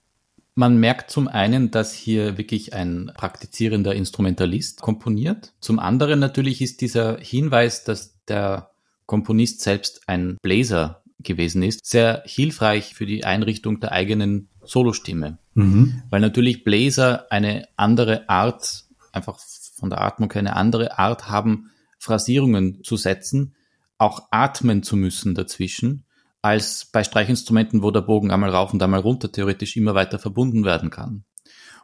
Man 0.54 0.80
merkt 0.80 1.10
zum 1.10 1.28
einen, 1.28 1.72
dass 1.72 1.92
hier 1.92 2.38
wirklich 2.38 2.74
ein 2.74 3.12
praktizierender 3.16 3.96
Instrumentalist 3.96 4.80
komponiert. 4.80 5.54
Zum 5.60 5.80
anderen 5.80 6.20
natürlich 6.20 6.62
ist 6.62 6.82
dieser 6.82 7.18
Hinweis, 7.18 7.84
dass 7.84 8.14
der 8.28 8.70
Komponist 9.08 9.62
selbst 9.62 10.02
ein 10.08 10.38
Bläser 10.44 11.02
gewesen 11.20 11.64
ist, 11.64 11.86
sehr 11.86 12.24
hilfreich 12.26 12.94
für 12.94 13.06
die 13.06 13.26
Einrichtung 13.26 13.80
der 13.80 13.92
eigenen 13.92 14.50
Solostimme. 14.64 15.40
Mhm. 15.54 16.04
Weil 16.10 16.22
natürlich 16.22 16.64
Bläser 16.64 17.32
eine 17.32 17.68
andere 17.76 18.30
Art, 18.30 18.86
einfach 19.12 19.40
von 19.76 19.90
der 19.90 20.02
Atmung 20.02 20.32
eine 20.34 20.56
andere 20.56 21.00
Art 21.00 21.30
haben, 21.30 21.72
Phrasierungen 22.00 22.84
zu 22.84 22.98
setzen, 22.98 23.56
auch 23.98 24.28
atmen 24.32 24.84
zu 24.84 24.96
müssen 24.96 25.34
dazwischen, 25.34 26.06
als 26.42 26.86
bei 26.86 27.04
Streichinstrumenten, 27.04 27.82
wo 27.82 27.92
der 27.92 28.02
Bogen 28.02 28.32
einmal 28.32 28.52
rauf 28.52 28.74
und 28.74 28.82
einmal 28.82 29.00
runter 29.00 29.32
theoretisch 29.32 29.76
immer 29.76 29.96
weiter 29.96 30.20
verbunden 30.20 30.64
werden 30.64 30.92
kann. 30.92 31.24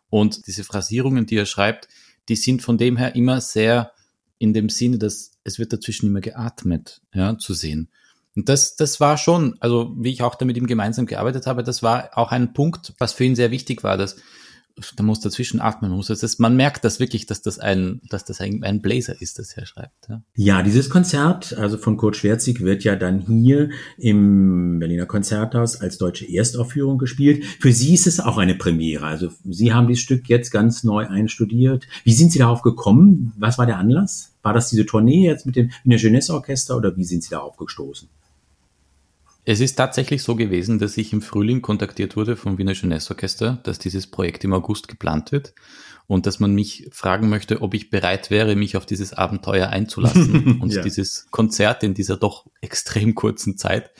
Und 0.09 0.45
diese 0.45 0.63
Phrasierungen, 0.63 1.25
die 1.25 1.37
er 1.37 1.47
schreibt, 1.47 1.87
die 2.29 2.35
sind 2.35 2.61
von 2.61 2.77
dem 2.77 2.97
her 2.97 3.15
immer 3.15 3.41
sehr 3.41 3.91
in 4.37 4.53
dem 4.53 4.69
Sinne, 4.69 4.99
dass 4.99 5.31
es 5.43 5.57
wird 5.57 5.73
dazwischen 5.73 6.07
immer 6.07 6.21
geatmet, 6.21 7.01
ja, 7.13 7.37
zu 7.37 7.53
sehen. 7.53 7.89
Und 8.35 8.49
das, 8.49 8.75
das 8.75 8.99
war 8.99 9.17
schon, 9.17 9.55
also 9.59 9.93
wie 9.97 10.11
ich 10.11 10.23
auch 10.23 10.35
da 10.35 10.45
mit 10.45 10.57
ihm 10.57 10.67
gemeinsam 10.67 11.05
gearbeitet 11.05 11.45
habe, 11.45 11.63
das 11.63 11.83
war 11.83 12.09
auch 12.15 12.31
ein 12.31 12.53
Punkt, 12.53 12.93
was 12.97 13.13
für 13.13 13.23
ihn 13.23 13.35
sehr 13.35 13.51
wichtig 13.51 13.83
war, 13.83 13.97
dass 13.97 14.15
da 14.95 15.03
muss 15.03 15.19
dazwischen 15.19 15.61
atmen, 15.61 15.91
man 15.91 15.97
muss 15.97 16.07
das, 16.07 16.39
man 16.39 16.55
merkt 16.55 16.83
das 16.83 16.99
wirklich, 16.99 17.25
dass 17.25 17.41
das 17.41 17.59
ein, 17.59 18.01
dass 18.09 18.25
das 18.25 18.41
ein, 18.41 18.63
ein 18.63 18.81
Blazer 18.81 19.21
ist, 19.21 19.37
das 19.37 19.55
er 19.55 19.65
schreibt. 19.65 20.09
Ja. 20.09 20.23
ja, 20.35 20.63
dieses 20.63 20.89
Konzert, 20.89 21.53
also 21.53 21.77
von 21.77 21.95
Kurt 21.97 22.17
Schwerzig, 22.17 22.61
wird 22.61 22.83
ja 22.83 22.95
dann 22.95 23.19
hier 23.19 23.69
im 23.97 24.79
Berliner 24.79 25.05
Konzerthaus 25.05 25.79
als 25.79 25.97
deutsche 25.97 26.27
Erstaufführung 26.27 26.97
gespielt. 26.97 27.45
Für 27.59 27.71
Sie 27.71 27.93
ist 27.93 28.07
es 28.07 28.19
auch 28.19 28.37
eine 28.37 28.55
Premiere. 28.55 29.05
Also 29.05 29.29
Sie 29.45 29.73
haben 29.73 29.87
dieses 29.87 30.03
Stück 30.03 30.27
jetzt 30.27 30.49
ganz 30.49 30.83
neu 30.83 31.07
einstudiert. 31.07 31.87
Wie 32.03 32.13
sind 32.13 32.31
Sie 32.31 32.39
darauf 32.39 32.63
gekommen? 32.63 33.33
Was 33.37 33.57
war 33.57 33.67
der 33.67 33.77
Anlass? 33.77 34.33
War 34.41 34.53
das 34.53 34.69
diese 34.69 34.85
Tournee 34.85 35.25
jetzt 35.25 35.45
mit 35.45 35.55
dem 35.55 35.69
Wiener 35.83 35.97
Jeunesse 35.97 36.33
Orchester 36.33 36.75
oder 36.75 36.97
wie 36.97 37.05
sind 37.05 37.23
Sie 37.23 37.29
darauf 37.29 37.57
gestoßen? 37.57 38.09
Es 39.45 39.59
ist 39.59 39.75
tatsächlich 39.75 40.23
so 40.23 40.35
gewesen, 40.35 40.79
dass 40.79 40.97
ich 40.97 41.11
im 41.11 41.21
Frühling 41.21 41.61
kontaktiert 41.61 42.15
wurde 42.15 42.37
vom 42.37 42.57
Wiener 42.57 42.71
Jeunesse 42.71 43.11
Orchester, 43.11 43.59
dass 43.63 43.77
dieses 43.77 44.07
Projekt 44.07 44.43
im 44.45 44.53
August 44.53 44.87
geplant 44.87 45.33
wird 45.33 45.53
und 46.07 46.25
dass 46.25 46.39
man 46.39 46.53
mich 46.53 46.87
fragen 46.91 47.29
möchte, 47.29 47.61
ob 47.61 47.73
ich 47.73 47.89
bereit 47.89 48.29
wäre, 48.29 48.55
mich 48.55 48.77
auf 48.77 48.85
dieses 48.85 49.13
Abenteuer 49.13 49.67
einzulassen 49.67 50.59
und 50.61 50.73
ja. 50.73 50.81
dieses 50.81 51.27
Konzert 51.31 51.83
in 51.83 51.93
dieser 51.93 52.15
doch 52.15 52.45
extrem 52.61 53.15
kurzen 53.15 53.57
Zeit 53.57 53.91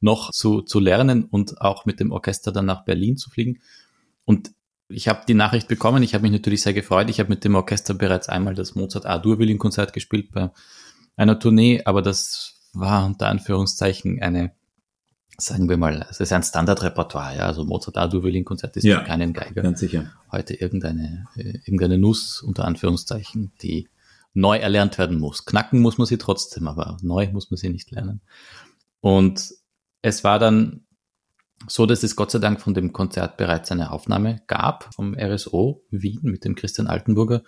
noch 0.00 0.30
zu, 0.32 0.62
zu 0.62 0.80
lernen 0.80 1.24
und 1.24 1.60
auch 1.60 1.86
mit 1.86 2.00
dem 2.00 2.12
Orchester 2.12 2.52
dann 2.52 2.66
nach 2.66 2.84
Berlin 2.84 3.16
zu 3.16 3.30
fliegen. 3.30 3.58
Und 4.24 4.52
ich 4.88 5.08
habe 5.08 5.22
die 5.26 5.34
Nachricht 5.34 5.68
bekommen, 5.68 6.02
ich 6.02 6.14
habe 6.14 6.22
mich 6.22 6.32
natürlich 6.32 6.62
sehr 6.62 6.74
gefreut. 6.74 7.08
Ich 7.08 7.20
habe 7.20 7.30
mit 7.30 7.44
dem 7.44 7.54
Orchester 7.54 7.94
bereits 7.94 8.28
einmal 8.28 8.54
das 8.54 8.74
Mozart 8.74 9.06
A-Dur-Violin-Konzert 9.06 9.92
gespielt 9.92 10.30
bei 10.32 10.50
einer 11.16 11.38
Tournee, 11.38 11.82
aber 11.84 12.02
das 12.02 12.68
war 12.72 13.06
unter 13.06 13.28
Anführungszeichen 13.28 14.20
eine 14.22 14.52
sagen 15.40 15.68
wir 15.68 15.76
mal, 15.76 16.06
es 16.10 16.20
ist 16.20 16.32
ein 16.32 16.42
Standardrepertoire, 16.42 17.36
ja, 17.36 17.46
also 17.46 17.64
Mozart 17.64 17.96
A-Dur-Violin-Konzert 17.96 18.76
ist 18.76 18.84
ja, 18.84 19.00
für 19.00 19.06
keinen 19.06 19.32
Geiger. 19.32 19.62
Ganz 19.62 19.80
sicher. 19.80 20.12
Heute 20.30 20.54
irgendeine, 20.54 21.26
äh, 21.36 21.58
irgendeine 21.64 21.98
Nuss, 21.98 22.42
unter 22.42 22.64
Anführungszeichen, 22.64 23.52
die 23.62 23.88
neu 24.34 24.58
erlernt 24.58 24.98
werden 24.98 25.18
muss. 25.18 25.44
Knacken 25.44 25.80
muss 25.80 25.98
man 25.98 26.06
sie 26.06 26.18
trotzdem, 26.18 26.68
aber 26.68 26.96
neu 27.02 27.30
muss 27.32 27.50
man 27.50 27.58
sie 27.58 27.68
nicht 27.68 27.90
lernen. 27.90 28.20
Und 29.00 29.50
es 30.02 30.24
war 30.24 30.38
dann 30.38 30.84
so, 31.66 31.86
dass 31.86 32.02
es 32.02 32.16
Gott 32.16 32.30
sei 32.30 32.38
Dank 32.38 32.60
von 32.60 32.74
dem 32.74 32.92
Konzert 32.92 33.36
bereits 33.36 33.70
eine 33.70 33.90
Aufnahme 33.90 34.42
gab 34.46 34.94
vom 34.94 35.14
RSO 35.14 35.84
Wien 35.90 36.20
mit 36.22 36.44
dem 36.44 36.54
Christian 36.54 36.86
Altenburger 36.86 37.42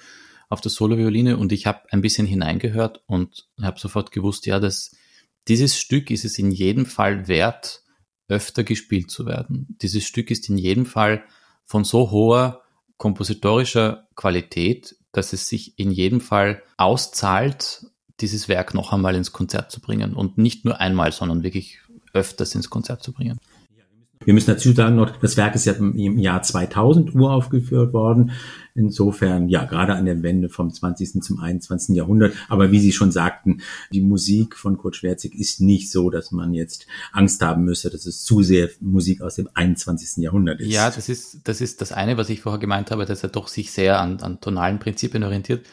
auf 0.48 0.60
der 0.60 0.70
Solo-Violine 0.70 1.38
und 1.38 1.50
ich 1.50 1.66
habe 1.66 1.80
ein 1.90 2.02
bisschen 2.02 2.26
hineingehört 2.26 3.02
und 3.06 3.48
habe 3.62 3.80
sofort 3.80 4.12
gewusst, 4.12 4.44
ja, 4.44 4.60
dass 4.60 4.94
dieses 5.48 5.78
Stück 5.78 6.10
ist 6.10 6.24
es 6.24 6.38
in 6.38 6.50
jedem 6.50 6.84
Fall 6.84 7.26
wert, 7.26 7.81
öfter 8.32 8.64
gespielt 8.64 9.10
zu 9.10 9.26
werden. 9.26 9.76
Dieses 9.82 10.04
Stück 10.04 10.30
ist 10.30 10.48
in 10.48 10.58
jedem 10.58 10.86
Fall 10.86 11.22
von 11.64 11.84
so 11.84 12.10
hoher 12.10 12.62
kompositorischer 12.96 14.08
Qualität, 14.16 14.96
dass 15.12 15.32
es 15.32 15.48
sich 15.48 15.78
in 15.78 15.90
jedem 15.90 16.20
Fall 16.20 16.62
auszahlt, 16.76 17.86
dieses 18.20 18.48
Werk 18.48 18.74
noch 18.74 18.92
einmal 18.92 19.14
ins 19.14 19.32
Konzert 19.32 19.70
zu 19.70 19.80
bringen 19.80 20.14
und 20.14 20.38
nicht 20.38 20.64
nur 20.64 20.80
einmal, 20.80 21.12
sondern 21.12 21.42
wirklich 21.42 21.78
öfters 22.12 22.54
ins 22.54 22.70
Konzert 22.70 23.02
zu 23.02 23.12
bringen. 23.12 23.38
Wir 24.24 24.34
müssen 24.34 24.50
dazu 24.50 24.72
sagen 24.72 24.96
noch, 24.96 25.16
das 25.16 25.36
Werk 25.36 25.54
ist 25.54 25.64
ja 25.64 25.72
im 25.72 26.18
Jahr 26.18 26.42
2000 26.42 27.14
uraufgeführt 27.14 27.92
worden. 27.92 28.32
Insofern, 28.74 29.48
ja, 29.48 29.64
gerade 29.64 29.94
an 29.94 30.06
der 30.06 30.22
Wende 30.22 30.48
vom 30.48 30.72
20. 30.72 31.22
zum 31.22 31.40
21. 31.40 31.94
Jahrhundert. 31.94 32.34
Aber 32.48 32.72
wie 32.72 32.80
Sie 32.80 32.92
schon 32.92 33.12
sagten, 33.12 33.60
die 33.92 34.00
Musik 34.00 34.56
von 34.56 34.78
Kurt 34.78 34.96
Schwerzig 34.96 35.34
ist 35.34 35.60
nicht 35.60 35.90
so, 35.90 36.08
dass 36.08 36.32
man 36.32 36.54
jetzt 36.54 36.86
Angst 37.12 37.42
haben 37.42 37.64
müsse, 37.64 37.90
dass 37.90 38.06
es 38.06 38.24
zu 38.24 38.42
sehr 38.42 38.70
Musik 38.80 39.20
aus 39.20 39.34
dem 39.34 39.48
21. 39.52 40.22
Jahrhundert 40.22 40.60
ist. 40.60 40.72
Ja, 40.72 40.90
das 40.90 41.08
ist, 41.08 41.40
das 41.44 41.60
ist 41.60 41.80
das 41.80 41.92
eine, 41.92 42.16
was 42.16 42.30
ich 42.30 42.40
vorher 42.40 42.60
gemeint 42.60 42.90
habe, 42.90 43.04
dass 43.04 43.22
er 43.22 43.28
doch 43.28 43.48
sich 43.48 43.72
sehr 43.72 44.00
an, 44.00 44.20
an 44.20 44.40
tonalen 44.40 44.78
Prinzipien 44.78 45.24
orientiert. 45.24 45.66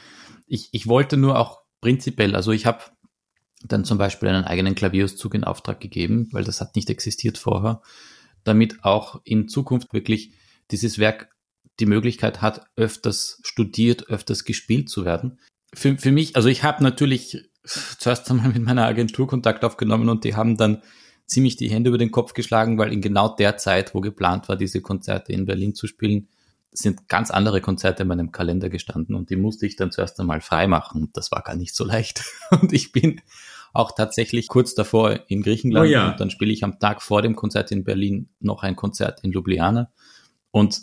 Ich, 0.47 0.69
ich 0.73 0.87
wollte 0.87 1.15
nur 1.15 1.39
auch 1.39 1.61
prinzipiell, 1.79 2.35
also 2.35 2.51
ich 2.51 2.65
habe 2.65 2.79
dann 3.63 3.85
zum 3.85 3.97
Beispiel 3.97 4.29
einen 4.29 4.45
eigenen 4.45 4.75
Klavierauszug 4.75 5.33
in 5.33 5.43
Auftrag 5.43 5.79
gegeben, 5.79 6.29
weil 6.31 6.43
das 6.43 6.61
hat 6.61 6.75
nicht 6.75 6.89
existiert 6.89 7.37
vorher 7.37 7.81
damit 8.49 8.83
auch 8.83 9.21
in 9.23 9.47
Zukunft 9.47 9.93
wirklich 9.93 10.33
dieses 10.71 10.99
Werk 10.99 11.29
die 11.79 11.85
Möglichkeit 11.85 12.41
hat, 12.41 12.65
öfters 12.75 13.39
studiert, 13.43 14.09
öfters 14.09 14.43
gespielt 14.43 14.89
zu 14.89 15.05
werden. 15.05 15.39
Für, 15.73 15.97
für 15.97 16.11
mich, 16.11 16.35
also 16.35 16.49
ich 16.49 16.63
habe 16.63 16.83
natürlich 16.83 17.49
zuerst 17.63 18.29
einmal 18.29 18.49
mit 18.49 18.63
meiner 18.63 18.85
Agentur 18.85 19.27
Kontakt 19.27 19.63
aufgenommen 19.63 20.09
und 20.09 20.23
die 20.23 20.35
haben 20.35 20.57
dann 20.57 20.81
ziemlich 21.25 21.55
die 21.55 21.69
Hände 21.69 21.89
über 21.89 21.97
den 21.97 22.11
Kopf 22.11 22.33
geschlagen, 22.33 22.77
weil 22.77 22.91
in 22.91 23.01
genau 23.01 23.35
der 23.35 23.57
Zeit, 23.57 23.93
wo 23.93 24.01
geplant 24.01 24.49
war, 24.49 24.55
diese 24.55 24.81
Konzerte 24.81 25.31
in 25.31 25.45
Berlin 25.45 25.75
zu 25.75 25.87
spielen, 25.87 26.27
sind 26.71 27.07
ganz 27.07 27.31
andere 27.31 27.61
Konzerte 27.61 28.03
in 28.03 28.09
meinem 28.09 28.31
Kalender 28.31 28.69
gestanden 28.69 29.15
und 29.15 29.29
die 29.29 29.35
musste 29.35 29.65
ich 29.65 29.75
dann 29.75 29.91
zuerst 29.91 30.19
einmal 30.19 30.41
freimachen. 30.41 31.09
Das 31.13 31.31
war 31.31 31.41
gar 31.41 31.55
nicht 31.55 31.75
so 31.75 31.83
leicht. 31.83 32.23
Und 32.51 32.73
ich 32.73 32.91
bin 32.91 33.21
auch 33.73 33.91
tatsächlich 33.91 34.47
kurz 34.47 34.73
davor 34.73 35.19
in 35.27 35.41
Griechenland. 35.41 35.87
Oh 35.87 35.89
ja. 35.89 36.11
Und 36.11 36.19
dann 36.19 36.29
spiele 36.29 36.51
ich 36.51 36.63
am 36.63 36.79
Tag 36.79 37.01
vor 37.01 37.21
dem 37.21 37.35
Konzert 37.35 37.71
in 37.71 37.83
Berlin 37.83 38.29
noch 38.39 38.63
ein 38.63 38.75
Konzert 38.75 39.23
in 39.23 39.31
Ljubljana 39.31 39.91
und 40.51 40.79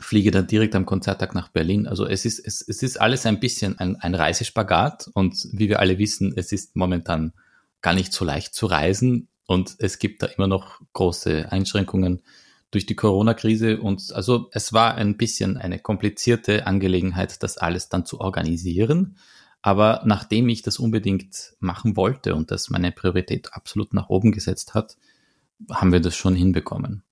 fliege 0.00 0.30
dann 0.30 0.46
direkt 0.46 0.74
am 0.74 0.86
Konzerttag 0.86 1.34
nach 1.34 1.48
Berlin. 1.48 1.86
Also 1.86 2.06
es 2.06 2.24
ist, 2.24 2.40
es, 2.44 2.66
es 2.66 2.82
ist 2.82 3.00
alles 3.00 3.26
ein 3.26 3.40
bisschen 3.40 3.78
ein, 3.78 3.96
ein 3.96 4.14
Reisespagat 4.14 5.08
und 5.14 5.48
wie 5.52 5.68
wir 5.68 5.80
alle 5.80 5.98
wissen, 5.98 6.34
es 6.36 6.52
ist 6.52 6.74
momentan 6.76 7.32
gar 7.80 7.94
nicht 7.94 8.12
so 8.12 8.24
leicht 8.24 8.54
zu 8.54 8.66
reisen 8.66 9.28
und 9.46 9.76
es 9.78 9.98
gibt 9.98 10.22
da 10.22 10.26
immer 10.26 10.46
noch 10.46 10.80
große 10.94 11.52
Einschränkungen 11.52 12.22
durch 12.70 12.86
die 12.86 12.96
Corona-Krise 12.96 13.80
und 13.80 14.12
also 14.12 14.48
es 14.50 14.72
war 14.72 14.96
ein 14.96 15.16
bisschen 15.16 15.56
eine 15.56 15.78
komplizierte 15.78 16.66
Angelegenheit, 16.66 17.42
das 17.42 17.56
alles 17.56 17.88
dann 17.88 18.04
zu 18.04 18.20
organisieren. 18.20 19.16
Aber 19.66 20.02
nachdem 20.04 20.50
ich 20.50 20.60
das 20.60 20.78
unbedingt 20.78 21.54
machen 21.58 21.96
wollte 21.96 22.34
und 22.34 22.50
das 22.50 22.68
meine 22.68 22.92
Priorität 22.92 23.54
absolut 23.54 23.94
nach 23.94 24.10
oben 24.10 24.30
gesetzt 24.30 24.74
hat, 24.74 24.98
haben 25.70 25.90
wir 25.90 26.00
das 26.00 26.14
schon 26.14 26.34
hinbekommen. 26.34 27.02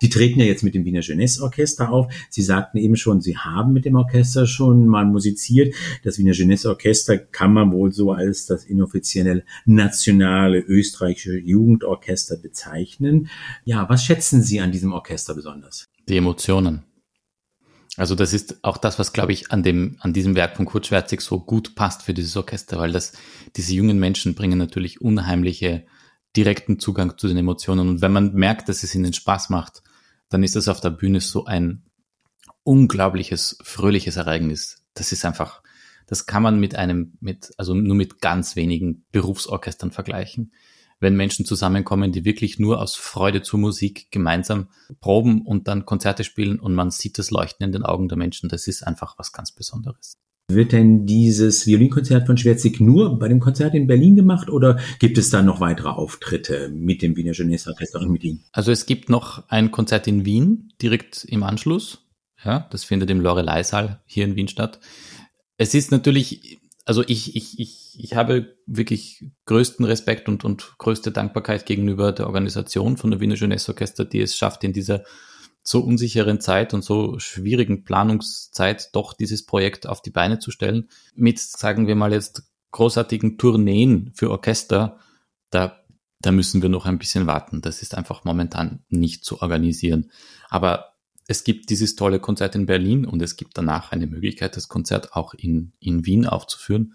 Sie 0.00 0.08
treten 0.08 0.40
ja 0.40 0.46
jetzt 0.46 0.64
mit 0.64 0.74
dem 0.74 0.84
Wiener 0.84 1.02
Jeunesse 1.02 1.40
Orchester 1.40 1.92
auf. 1.92 2.12
Sie 2.28 2.42
sagten 2.42 2.78
eben 2.78 2.96
schon, 2.96 3.20
Sie 3.20 3.36
haben 3.36 3.72
mit 3.72 3.84
dem 3.84 3.94
Orchester 3.94 4.48
schon 4.48 4.88
mal 4.88 5.04
musiziert. 5.04 5.72
Das 6.02 6.18
Wiener 6.18 6.32
Jeunesse 6.32 6.70
Orchester 6.70 7.16
kann 7.16 7.52
man 7.52 7.70
wohl 7.70 7.92
so 7.92 8.10
als 8.10 8.44
das 8.44 8.64
inoffizielle 8.64 9.44
nationale 9.64 10.58
österreichische 10.58 11.38
Jugendorchester 11.38 12.38
bezeichnen. 12.38 13.28
Ja, 13.64 13.88
was 13.88 14.04
schätzen 14.04 14.42
Sie 14.42 14.58
an 14.58 14.72
diesem 14.72 14.92
Orchester 14.92 15.36
besonders? 15.36 15.84
Die 16.08 16.16
Emotionen. 16.16 16.89
Also 17.96 18.14
das 18.14 18.32
ist 18.32 18.62
auch 18.62 18.76
das, 18.76 18.98
was, 18.98 19.12
glaube 19.12 19.32
ich, 19.32 19.50
an 19.50 19.62
dem, 19.62 19.96
an 20.00 20.12
diesem 20.12 20.36
Werk 20.36 20.56
von 20.56 20.66
Kurt 20.66 20.86
Schwerzig 20.86 21.20
so 21.22 21.40
gut 21.40 21.74
passt 21.74 22.02
für 22.02 22.14
dieses 22.14 22.36
Orchester, 22.36 22.78
weil 22.78 22.92
das, 22.92 23.12
diese 23.56 23.74
jungen 23.74 23.98
Menschen 23.98 24.34
bringen 24.34 24.58
natürlich 24.58 25.00
unheimliche 25.00 25.86
direkten 26.36 26.78
Zugang 26.78 27.18
zu 27.18 27.26
den 27.26 27.36
Emotionen. 27.36 27.88
Und 27.88 28.00
wenn 28.00 28.12
man 28.12 28.32
merkt, 28.34 28.68
dass 28.68 28.84
es 28.84 28.94
ihnen 28.94 29.12
Spaß 29.12 29.50
macht, 29.50 29.82
dann 30.28 30.44
ist 30.44 30.54
das 30.54 30.68
auf 30.68 30.80
der 30.80 30.90
Bühne 30.90 31.20
so 31.20 31.44
ein 31.46 31.82
unglaubliches, 32.62 33.58
fröhliches 33.62 34.16
Ereignis. 34.16 34.84
Das 34.94 35.10
ist 35.10 35.24
einfach, 35.24 35.62
das 36.06 36.26
kann 36.26 36.42
man 36.42 36.60
mit 36.60 36.76
einem, 36.76 37.16
mit, 37.20 37.50
also 37.56 37.74
nur 37.74 37.96
mit 37.96 38.20
ganz 38.20 38.54
wenigen 38.54 39.04
Berufsorchestern 39.10 39.90
vergleichen 39.90 40.52
wenn 41.00 41.16
Menschen 41.16 41.46
zusammenkommen, 41.46 42.12
die 42.12 42.24
wirklich 42.24 42.58
nur 42.58 42.80
aus 42.80 42.94
Freude 42.94 43.42
zur 43.42 43.58
Musik 43.58 44.10
gemeinsam 44.10 44.68
proben 45.00 45.42
und 45.42 45.66
dann 45.66 45.86
Konzerte 45.86 46.24
spielen 46.24 46.60
und 46.60 46.74
man 46.74 46.90
sieht 46.90 47.18
das 47.18 47.30
Leuchten 47.30 47.64
in 47.64 47.72
den 47.72 47.82
Augen 47.82 48.08
der 48.08 48.18
Menschen. 48.18 48.48
Das 48.48 48.68
ist 48.68 48.86
einfach 48.86 49.18
was 49.18 49.32
ganz 49.32 49.50
Besonderes. 49.52 50.18
Wird 50.48 50.72
denn 50.72 51.06
dieses 51.06 51.66
Violinkonzert 51.66 52.26
von 52.26 52.36
Schwerzig 52.36 52.80
nur 52.80 53.18
bei 53.18 53.28
dem 53.28 53.40
Konzert 53.40 53.74
in 53.74 53.86
Berlin 53.86 54.16
gemacht 54.16 54.50
oder 54.50 54.80
gibt 54.98 55.16
es 55.16 55.30
da 55.30 55.42
noch 55.42 55.60
weitere 55.60 55.88
Auftritte 55.88 56.70
mit 56.70 57.02
dem 57.02 57.16
Wiener 57.16 57.32
Jeunesse 57.32 57.70
Orchester 57.70 58.00
und 58.00 58.10
mit 58.10 58.24
ihm? 58.24 58.40
Also 58.52 58.72
es 58.72 58.84
gibt 58.84 59.08
noch 59.08 59.48
ein 59.48 59.70
Konzert 59.70 60.08
in 60.08 60.24
Wien 60.24 60.72
direkt 60.82 61.24
im 61.24 61.44
Anschluss. 61.44 62.06
Ja, 62.44 62.66
das 62.70 62.84
findet 62.84 63.10
im 63.10 63.20
Lorelei-Saal 63.20 64.00
hier 64.06 64.24
in 64.24 64.34
Wien 64.34 64.48
statt. 64.48 64.80
Es 65.56 65.74
ist 65.74 65.92
natürlich 65.92 66.58
also 66.90 67.04
ich, 67.06 67.36
ich, 67.36 67.60
ich, 67.60 67.96
ich 68.00 68.16
habe 68.16 68.56
wirklich 68.66 69.24
größten 69.44 69.84
Respekt 69.84 70.28
und, 70.28 70.44
und 70.44 70.76
größte 70.78 71.12
Dankbarkeit 71.12 71.64
gegenüber 71.64 72.10
der 72.10 72.26
Organisation 72.26 72.96
von 72.96 73.12
der 73.12 73.20
Wiener 73.20 73.36
Jeunesse 73.36 73.70
Orchester, 73.70 74.04
die 74.04 74.20
es 74.20 74.36
schafft, 74.36 74.64
in 74.64 74.72
dieser 74.72 75.04
so 75.62 75.78
unsicheren 75.82 76.40
Zeit 76.40 76.74
und 76.74 76.82
so 76.82 77.16
schwierigen 77.20 77.84
Planungszeit 77.84 78.92
doch 78.92 79.14
dieses 79.14 79.46
Projekt 79.46 79.86
auf 79.86 80.02
die 80.02 80.10
Beine 80.10 80.40
zu 80.40 80.50
stellen. 80.50 80.88
Mit, 81.14 81.38
sagen 81.38 81.86
wir 81.86 81.94
mal 81.94 82.12
jetzt, 82.12 82.42
großartigen 82.72 83.38
Tourneen 83.38 84.10
für 84.16 84.28
Orchester, 84.28 84.98
da, 85.50 85.84
da 86.20 86.32
müssen 86.32 86.60
wir 86.60 86.70
noch 86.70 86.86
ein 86.86 86.98
bisschen 86.98 87.28
warten. 87.28 87.60
Das 87.60 87.82
ist 87.82 87.96
einfach 87.96 88.24
momentan 88.24 88.82
nicht 88.88 89.24
zu 89.24 89.40
organisieren. 89.40 90.10
Aber 90.48 90.89
es 91.30 91.44
gibt 91.44 91.70
dieses 91.70 91.94
tolle 91.94 92.18
Konzert 92.18 92.56
in 92.56 92.66
Berlin 92.66 93.06
und 93.06 93.22
es 93.22 93.36
gibt 93.36 93.56
danach 93.56 93.92
eine 93.92 94.08
Möglichkeit, 94.08 94.56
das 94.56 94.68
Konzert 94.68 95.12
auch 95.12 95.32
in, 95.32 95.70
in 95.78 96.04
Wien 96.04 96.26
aufzuführen. 96.26 96.94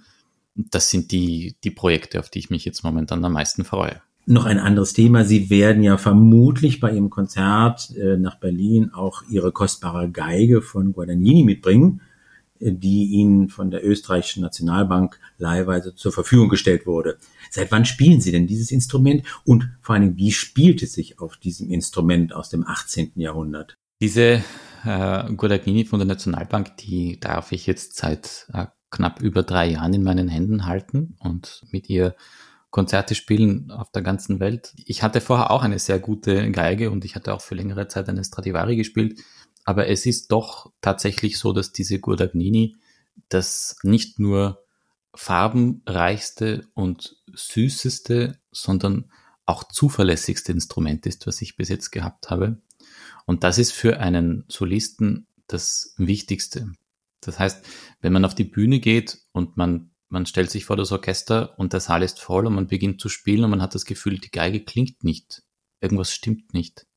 Das 0.56 0.90
sind 0.90 1.14
die, 1.14 1.56
die 1.64 1.72
Projekte, 1.72 2.20
auf 2.20 2.30
die 2.30 2.40
ich 2.40 2.50
mich 2.50 2.66
jetzt 2.66 2.84
momentan 2.84 3.24
am 3.24 3.32
meisten 3.32 3.64
freue. 3.64 4.02
noch 4.26 4.44
ein 4.44 4.60
anderes 4.60 4.92
Thema. 4.92 5.24
Sie 5.24 5.50
werden 5.50 5.84
ja 5.84 5.98
vermutlich 5.98 6.82
bei 6.82 6.92
Ihrem 6.92 7.10
Konzert 7.10 7.96
äh, 7.96 8.18
nach 8.18 8.36
Berlin 8.36 8.92
auch 8.94 9.24
Ihre 9.30 9.54
kostbare 9.54 10.12
Geige 10.12 10.62
von 10.62 10.92
Guadagnini 10.92 11.46
mitbringen, 11.46 12.02
äh, 12.60 12.74
die 12.74 13.06
Ihnen 13.06 13.48
von 13.48 13.72
der 13.72 13.88
österreichischen 13.88 14.42
Nationalbank 14.42 15.18
leihweise 15.38 15.96
zur 15.96 16.12
Verfügung 16.12 16.50
gestellt 16.50 16.86
wurde. 16.86 17.20
Seit 17.52 17.72
wann 17.72 17.86
spielen 17.86 18.20
Sie 18.20 18.34
denn 18.34 18.48
dieses 18.48 18.72
Instrument 18.72 19.24
und 19.46 19.70
vor 19.80 19.96
allem, 19.96 20.18
wie 20.18 20.34
spielt 20.34 20.84
es 20.84 20.92
sich 20.92 21.20
auf 21.20 21.38
diesem 21.38 21.72
Instrument 21.72 22.34
aus 22.34 22.50
dem 22.50 22.68
18. 22.68 23.14
Jahrhundert? 23.16 23.78
Diese 24.02 24.44
äh, 24.84 25.34
Guadagnini 25.34 25.86
von 25.86 26.00
der 26.00 26.08
Nationalbank, 26.08 26.78
die 26.78 27.20
darf 27.20 27.52
ich 27.52 27.66
jetzt 27.66 27.96
seit 27.96 28.48
äh, 28.54 28.68
knapp 28.92 29.22
über 29.22 29.44
drei 29.44 29.68
Jahren 29.68 29.94
in 29.94 30.04
meinen 30.04 30.28
Händen 30.28 30.66
halten 30.66 31.16
und 31.20 31.64
mit 31.72 31.90
ihr 31.90 32.16
Konzerte 32.70 33.16
spielen 33.16 33.72
auf 33.72 33.90
der 33.92 34.02
ganzen 34.02 34.40
Welt. 34.40 34.74
Ich 34.86 35.02
hatte 35.02 35.22
vorher 35.22 35.52
auch 35.52 35.64
eine 35.64 35.80
sehr 35.80 36.00
gute 36.00 36.52
Geige 36.52 36.92
und 36.92 37.06
ich 37.06 37.16
hatte 37.16 37.34
auch 37.34 37.42
für 37.42 37.56
längere 37.56 37.88
Zeit 37.88 38.10
eine 38.10 38.24
Stradivari 38.24 38.76
gespielt. 38.76 39.22
Aber 39.64 39.88
es 39.88 40.06
ist 40.06 40.32
doch 40.32 40.72
tatsächlich 40.82 41.40
so, 41.40 41.54
dass 41.54 41.72
diese 41.72 42.00
Guadagnini 42.00 42.76
das 43.30 43.78
nicht 43.84 44.20
nur 44.20 44.62
farbenreichste 45.16 46.68
und 46.74 47.16
süßeste, 47.34 48.38
sondern 48.52 49.10
auch 49.46 49.64
zuverlässigste 49.64 50.52
Instrument 50.52 51.06
ist, 51.06 51.26
was 51.28 51.42
ich 51.42 51.56
bis 51.56 51.70
jetzt 51.70 51.92
gehabt 51.92 52.30
habe. 52.30 52.58
Und 53.26 53.44
das 53.44 53.58
ist 53.58 53.72
für 53.72 54.00
einen 54.00 54.46
Solisten 54.48 55.28
das 55.48 55.94
Wichtigste. 55.98 56.72
Das 57.22 57.40
heißt, 57.40 57.66
wenn 58.02 58.14
man 58.14 58.26
auf 58.26 58.36
die 58.36 58.44
Bühne 58.44 58.80
geht 58.80 59.20
und 59.32 59.58
man 59.58 59.92
man 60.10 60.26
stellt 60.26 60.52
sich 60.52 60.66
vor 60.66 60.78
das 60.78 60.92
Orchester 60.92 61.58
und 61.58 61.74
der 61.74 61.80
Saal 61.80 62.04
ist 62.04 62.22
voll 62.22 62.46
und 62.46 62.56
man 62.56 62.68
beginnt 62.68 63.02
zu 63.02 63.10
spielen 63.10 63.44
und 63.44 63.50
man 63.50 63.62
hat 63.62 63.76
das 63.76 63.86
Gefühl, 63.86 64.20
die 64.20 64.32
Geige 64.32 64.62
klingt 64.62 65.04
nicht. 65.04 65.44
Irgendwas 65.82 66.14
stimmt 66.14 66.54
nicht. 66.54 66.88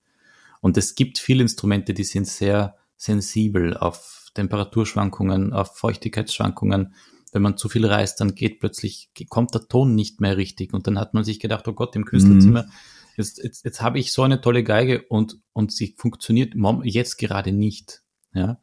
Und 0.61 0.76
es 0.76 0.94
gibt 0.94 1.18
viele 1.18 1.42
Instrumente, 1.42 1.94
die 1.94 2.04
sind 2.04 2.26
sehr 2.26 2.76
sensibel 2.97 3.76
auf 3.76 4.30
Temperaturschwankungen, 4.35 5.52
auf 5.52 5.76
Feuchtigkeitsschwankungen. 5.76 6.94
Wenn 7.32 7.42
man 7.42 7.56
zu 7.56 7.68
viel 7.68 7.87
reißt, 7.87 8.20
dann 8.20 8.35
geht 8.35 8.61
plötzlich, 8.61 9.11
kommt 9.28 9.54
der 9.54 9.68
Ton 9.68 9.94
nicht 9.94 10.20
mehr 10.20 10.37
richtig. 10.37 10.73
Und 10.73 10.87
dann 10.87 10.99
hat 10.99 11.14
man 11.14 11.25
sich 11.25 11.40
gedacht, 11.40 11.66
oh 11.68 11.73
Gott, 11.73 11.94
im 11.97 12.04
Künstlerzimmer, 12.04 12.64
mhm. 12.64 12.70
Jetzt, 13.19 13.39
jetzt, 13.43 13.65
jetzt 13.65 13.83
habe 13.83 13.99
ich 13.99 14.13
so 14.13 14.23
eine 14.23 14.41
tolle 14.41 14.65
Geige 14.65 15.03
und, 15.09 15.39
und 15.53 15.73
sie 15.73 15.95
funktioniert 15.99 16.55
jetzt 16.85 17.17
gerade 17.19 17.53
nicht. 17.53 18.03
Ja. 18.33 18.61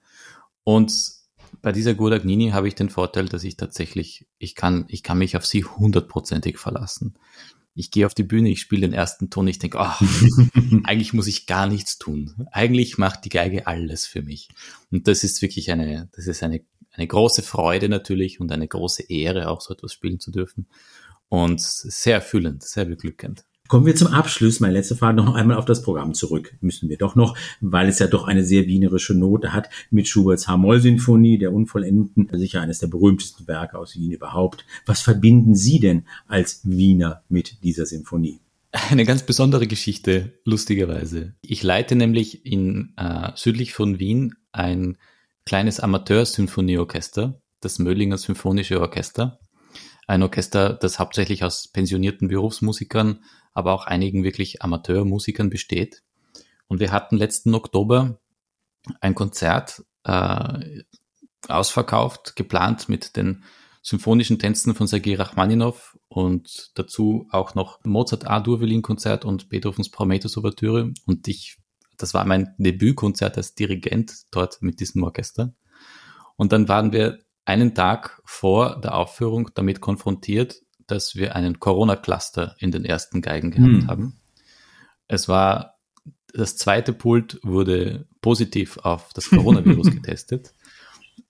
Und 0.64 0.94
bei 1.62 1.72
dieser 1.72 1.94
Guadagnini 1.94 2.50
habe 2.50 2.68
ich 2.68 2.76
den 2.76 2.90
Vorteil, 2.90 3.26
dass 3.26 3.44
ich 3.44 3.58
tatsächlich, 3.58 4.28
ich 4.38 4.56
kann, 4.56 4.86
ich 4.88 5.04
kann 5.04 5.18
mich 5.18 5.38
auf 5.38 5.46
sie 5.46 5.64
hundertprozentig 5.64 6.58
verlassen. 6.58 7.18
Ich 7.78 7.92
gehe 7.92 8.06
auf 8.06 8.14
die 8.14 8.24
Bühne, 8.24 8.50
ich 8.50 8.62
spiele 8.62 8.88
den 8.88 8.94
ersten 8.94 9.30
Ton, 9.30 9.48
ich 9.48 9.60
denke, 9.60 9.78
oh, 9.80 10.06
eigentlich 10.86 11.14
muss 11.14 11.28
ich 11.28 11.46
gar 11.46 11.68
nichts 11.68 11.98
tun. 11.98 12.48
Eigentlich 12.52 12.98
macht 12.98 13.26
die 13.26 13.30
Geige 13.30 13.68
alles 13.68 14.06
für 14.06 14.22
mich. 14.22 14.50
Und 14.92 15.08
das 15.08 15.24
ist 15.24 15.42
wirklich 15.42 15.72
eine, 15.72 16.10
das 16.16 16.28
ist 16.28 16.42
eine, 16.42 16.62
eine 16.92 17.08
große 17.08 17.42
Freude 17.42 17.90
natürlich 17.90 18.40
und 18.40 18.52
eine 18.52 18.68
große 18.68 19.04
Ehre, 19.10 19.50
auch 19.50 19.60
so 19.60 19.74
etwas 19.74 19.92
spielen 19.92 20.22
zu 20.22 20.32
dürfen. 20.32 20.68
Und 21.28 21.60
sehr 21.60 22.16
erfüllend, 22.16 22.64
sehr 22.64 22.86
beglückend. 22.86 23.44
Kommen 23.67 23.88
wir 23.88 23.95
zum 23.95 24.10
Abschluss. 24.10 24.60
Meine 24.60 24.74
letzte 24.74 24.95
Frage 24.95 25.24
noch 25.24 25.34
einmal 25.34 25.57
auf 25.57 25.65
das 25.65 25.81
Programm 25.81 26.13
zurück. 26.13 26.55
Müssen 26.62 26.88
wir 26.88 26.98
doch 26.98 27.15
noch, 27.15 27.36
weil 27.62 27.89
es 27.89 27.98
ja 27.98 28.05
doch 28.05 28.27
eine 28.27 28.43
sehr 28.43 28.67
wienerische 28.67 29.15
Note 29.15 29.53
hat 29.53 29.69
mit 29.89 30.08
Schuberts 30.08 30.47
H-Moll-Sinfonie, 30.47 31.39
der 31.39 31.51
Unvollendeten, 31.51 32.30
sicher 32.38 32.62
eines 32.62 32.78
der 32.78 32.88
berühmtesten 32.88 33.47
Werke 33.47 33.80
aus 33.80 33.95
Wien 33.95 34.12
überhaupt. 34.12 34.65
Was 34.86 35.01
verbinden 35.01 35.56
Sie 35.56 35.80
denn 35.80 36.06
als 36.28 36.62
Wiener 36.63 37.23
mit 37.28 37.63
dieser 37.63 37.88
Sinfonie? 37.88 38.39
Eine 38.91 39.06
ganz 39.06 39.23
besondere 39.23 39.65
Geschichte, 39.65 40.34
lustigerweise. 40.43 41.34
Ich 41.41 41.63
leite 41.63 41.95
nämlich 41.95 42.45
in 42.45 42.93
äh, 42.97 43.32
südlich 43.36 43.73
von 43.73 43.97
Wien 43.97 44.36
ein 44.51 44.97
kleines 45.45 45.80
Amateur-Symphonieorchester, 45.80 47.41
das 47.62 47.80
Möhlinger 47.80 48.17
Symphonische 48.19 48.80
Orchester. 48.80 49.39
Ein 50.08 50.21
Orchester, 50.21 50.73
das 50.73 50.99
hauptsächlich 50.99 51.43
aus 51.43 51.67
pensionierten 51.69 52.28
Berufsmusikern 52.28 53.21
aber 53.56 53.74
auch 53.74 53.86
einigen 53.88 54.24
wirklich 54.24 54.62
Amateurmusikern 54.62 55.50
besteht. 55.50 56.04
Und 56.68 56.80
wir 56.80 56.91
hatten 56.91 57.18
letzten 57.18 57.56
Oktober 57.56 58.20
ein 59.02 59.15
Konzert 59.15 59.84
äh, 60.04 60.84
ausverkauft, 61.48 62.36
geplant 62.36 62.89
mit 62.89 63.15
den 63.15 63.44
symphonischen 63.82 64.39
Tänzen 64.39 64.76
von 64.76 64.88
Sergei 64.88 65.15
Rachmaninov 65.15 65.98
und 66.08 66.72
dazu 66.76 67.28
auch 67.32 67.56
noch 67.56 67.80
Mozart 67.84 68.28
A-Dur-Violin-Konzert 68.28 69.26
und 69.26 69.50
Beethovens 69.50 69.89
Prometheus-Ouvertüre. 69.89 70.91
Und 71.06 71.28
ich, 71.28 71.58
das 71.98 72.13
war 72.13 72.26
mein 72.26 72.56
Debütkonzert 72.58 73.38
als 73.38 73.54
Dirigent 73.54 74.26
dort 74.32 74.62
mit 74.62 74.80
diesem 74.80 75.04
Orchester. 75.04 75.54
Und 76.36 76.52
dann 76.52 76.68
waren 76.68 76.91
wir 76.91 77.20
einen 77.46 77.76
Tag 77.76 78.22
vor 78.26 78.82
der 78.82 78.96
Aufführung 78.96 79.52
damit 79.54 79.82
konfrontiert, 79.82 80.64
dass 80.88 81.15
wir 81.15 81.36
einen 81.36 81.60
Corona-Cluster 81.60 82.56
in 82.60 82.71
den 82.71 82.86
ersten 82.86 83.21
Geigen 83.21 83.52
gehabt 83.52 83.84
hm. 83.84 83.88
haben. 83.88 84.19
Es 85.08 85.28
war, 85.28 85.78
das 86.34 86.58
zweite 86.58 86.93
Pult 86.93 87.39
wurde 87.43 88.08
positiv 88.21 88.78
auf 88.80 89.13
das 89.13 89.30
Coronavirus 89.30 89.91
getestet. 89.91 90.54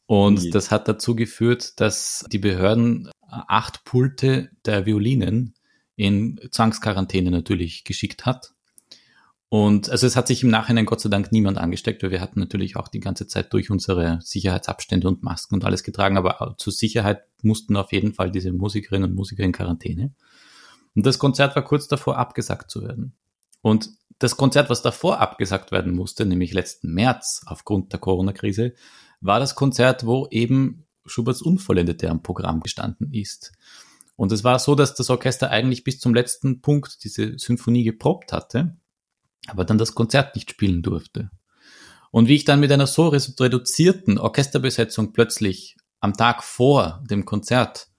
Und 0.08 0.54
das 0.54 0.72
hat 0.72 0.88
dazu 0.88 1.15
geführt, 1.15 1.80
dass 1.80 2.26
die 2.32 2.39
Behörden 2.39 3.10
acht 3.30 3.84
Pulte 3.86 4.50
der 4.65 4.86
Violinen 4.86 5.56
in 5.96 6.39
Zwangsquarantäne 6.52 7.32
natürlich 7.32 7.84
geschickt 7.84 8.26
hat. 8.26 8.54
Und 9.50 9.90
also 9.90 10.08
es 10.08 10.16
hat 10.16 10.28
sich 10.28 10.44
im 10.44 10.50
Nachhinein 10.50 10.86
Gott 10.86 11.02
sei 11.02 11.10
Dank 11.10 11.32
niemand 11.32 11.58
angesteckt, 11.58 12.02
weil 12.02 12.12
wir 12.12 12.22
hatten 12.22 12.40
natürlich 12.40 12.76
auch 12.76 12.88
die 12.88 13.00
ganze 13.00 13.28
Zeit 13.28 13.54
durch 13.54 13.70
unsere 13.70 14.20
Sicherheitsabstände 14.22 15.08
und 15.08 15.24
Masken 15.24 15.56
und 15.56 15.66
alles 15.66 15.84
getragen, 15.84 16.18
aber 16.18 16.56
zur 16.58 16.74
Sicherheit 16.74 17.24
mussten 17.44 17.78
auf 17.78 17.92
jeden 17.92 18.14
Fall 18.14 18.32
diese 18.32 18.52
Musikerinnen 18.52 19.12
und 19.12 19.16
Musiker 19.16 19.44
in 19.44 19.52
Quarantäne. 19.52 20.14
Und 20.96 21.06
das 21.06 21.20
Konzert 21.20 21.56
war 21.56 21.64
kurz 21.64 21.88
davor 21.88 22.18
abgesagt 22.18 22.72
zu 22.72 22.82
werden. 22.82 23.14
Und 23.62 23.90
das 24.18 24.38
Konzert, 24.38 24.70
was 24.70 24.82
davor 24.82 25.20
abgesagt 25.20 25.72
werden 25.72 25.94
musste, 25.94 26.26
nämlich 26.26 26.54
letzten 26.54 26.94
März 26.94 27.42
aufgrund 27.46 27.92
der 27.92 28.00
Corona-Krise, 28.00 28.74
war 29.22 29.40
das 29.40 29.56
Konzert, 29.56 30.06
wo 30.06 30.28
eben 30.32 30.86
Schuberts 31.06 31.42
Unvollendete 31.42 32.10
am 32.10 32.24
Programm 32.24 32.62
gestanden 32.62 33.12
ist. 33.12 33.52
Und 34.16 34.32
es 34.32 34.44
war 34.44 34.58
so, 34.60 34.76
dass 34.76 34.96
das 34.96 35.10
Orchester 35.10 35.52
eigentlich 35.52 35.84
bis 35.84 36.00
zum 36.00 36.16
letzten 36.16 36.62
Punkt 36.62 37.04
diese 37.04 37.38
Symphonie 37.38 37.84
geprobt 37.84 38.32
hatte 38.32 38.78
aber 39.48 39.66
dann 39.66 39.78
das 39.78 39.96
Konzert 39.96 40.36
nicht 40.36 40.52
spielen 40.52 40.82
durfte. 40.82 41.30
Und 42.12 42.28
wie 42.28 42.36
ich 42.36 42.46
dann 42.46 42.60
mit 42.60 42.72
einer 42.72 42.88
so 42.88 43.10
reduzierten 43.10 44.18
Orchesterbesetzung 44.18 45.12
plötzlich 45.12 45.76
am 46.00 46.14
Tag 46.14 46.44
vor 46.44 47.04
dem 47.10 47.26
Konzert 47.26 47.90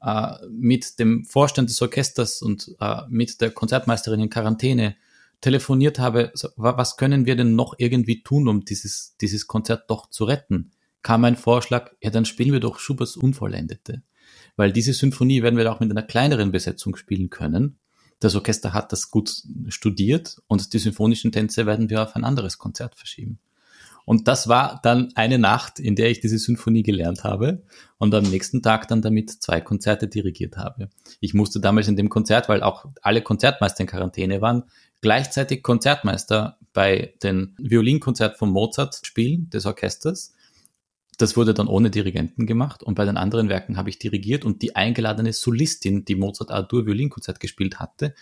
äh, 0.00 0.32
mit 0.50 0.98
dem 0.98 1.24
Vorstand 1.24 1.68
des 1.68 1.82
Orchesters 1.82 2.40
und 2.40 2.74
äh, 2.80 3.02
mit 3.08 3.40
der 3.40 3.50
Konzertmeisterin 3.50 4.20
in 4.20 4.30
Quarantäne 4.30 4.96
telefoniert 5.40 5.98
habe, 5.98 6.30
so, 6.34 6.48
was 6.56 6.96
können 6.96 7.26
wir 7.26 7.36
denn 7.36 7.54
noch 7.54 7.74
irgendwie 7.78 8.22
tun, 8.22 8.48
um 8.48 8.64
dieses, 8.64 9.16
dieses 9.20 9.46
Konzert 9.46 9.90
doch 9.90 10.08
zu 10.08 10.24
retten, 10.24 10.72
kam 11.02 11.24
ein 11.24 11.36
Vorschlag, 11.36 11.92
ja, 12.02 12.10
dann 12.10 12.24
spielen 12.24 12.52
wir 12.52 12.60
doch 12.60 12.78
Schuberts 12.78 13.16
Unvollendete. 13.16 14.02
Weil 14.56 14.72
diese 14.72 14.92
Symphonie 14.92 15.42
werden 15.42 15.56
wir 15.56 15.70
auch 15.72 15.80
mit 15.80 15.90
einer 15.90 16.02
kleineren 16.02 16.50
Besetzung 16.50 16.96
spielen 16.96 17.30
können 17.30 17.78
das 18.20 18.34
Orchester 18.34 18.72
hat 18.72 18.92
das 18.92 19.10
gut 19.10 19.42
studiert 19.68 20.40
und 20.46 20.72
die 20.72 20.78
symphonischen 20.78 21.32
Tänze 21.32 21.66
werden 21.66 21.90
wir 21.90 22.02
auf 22.02 22.16
ein 22.16 22.24
anderes 22.24 22.58
Konzert 22.58 22.96
verschieben. 22.96 23.38
Und 24.04 24.26
das 24.26 24.48
war 24.48 24.80
dann 24.82 25.12
eine 25.16 25.38
Nacht, 25.38 25.78
in 25.78 25.94
der 25.94 26.10
ich 26.10 26.20
diese 26.20 26.38
Symphonie 26.38 26.82
gelernt 26.82 27.24
habe 27.24 27.62
und 27.98 28.14
am 28.14 28.24
nächsten 28.24 28.62
Tag 28.62 28.88
dann 28.88 29.02
damit 29.02 29.30
zwei 29.30 29.60
Konzerte 29.60 30.08
dirigiert 30.08 30.56
habe. 30.56 30.88
Ich 31.20 31.34
musste 31.34 31.60
damals 31.60 31.88
in 31.88 31.96
dem 31.96 32.08
Konzert, 32.08 32.48
weil 32.48 32.62
auch 32.62 32.86
alle 33.02 33.20
Konzertmeister 33.20 33.82
in 33.82 33.86
Quarantäne 33.86 34.40
waren, 34.40 34.64
gleichzeitig 35.02 35.62
Konzertmeister 35.62 36.56
bei 36.72 37.12
den 37.22 37.54
Violinkonzert 37.58 38.38
von 38.38 38.50
Mozart 38.50 38.98
spielen, 39.04 39.50
des 39.50 39.66
Orchesters 39.66 40.32
das 41.18 41.36
wurde 41.36 41.52
dann 41.52 41.66
ohne 41.66 41.90
Dirigenten 41.90 42.46
gemacht 42.46 42.82
und 42.82 42.94
bei 42.94 43.04
den 43.04 43.16
anderen 43.16 43.48
Werken 43.48 43.76
habe 43.76 43.90
ich 43.90 43.98
dirigiert 43.98 44.44
und 44.44 44.62
die 44.62 44.76
eingeladene 44.76 45.32
Solistin, 45.32 46.04
die 46.04 46.14
Mozart 46.14 46.50
A-Dur 46.50 46.86
Violinkonzert 46.86 47.40
gespielt 47.40 47.80
hatte, 47.80 48.14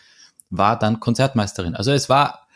war 0.48 0.78
dann 0.78 0.98
Konzertmeisterin. 0.98 1.74
Also 1.74 1.92
es 1.92 2.08
war 2.08 2.48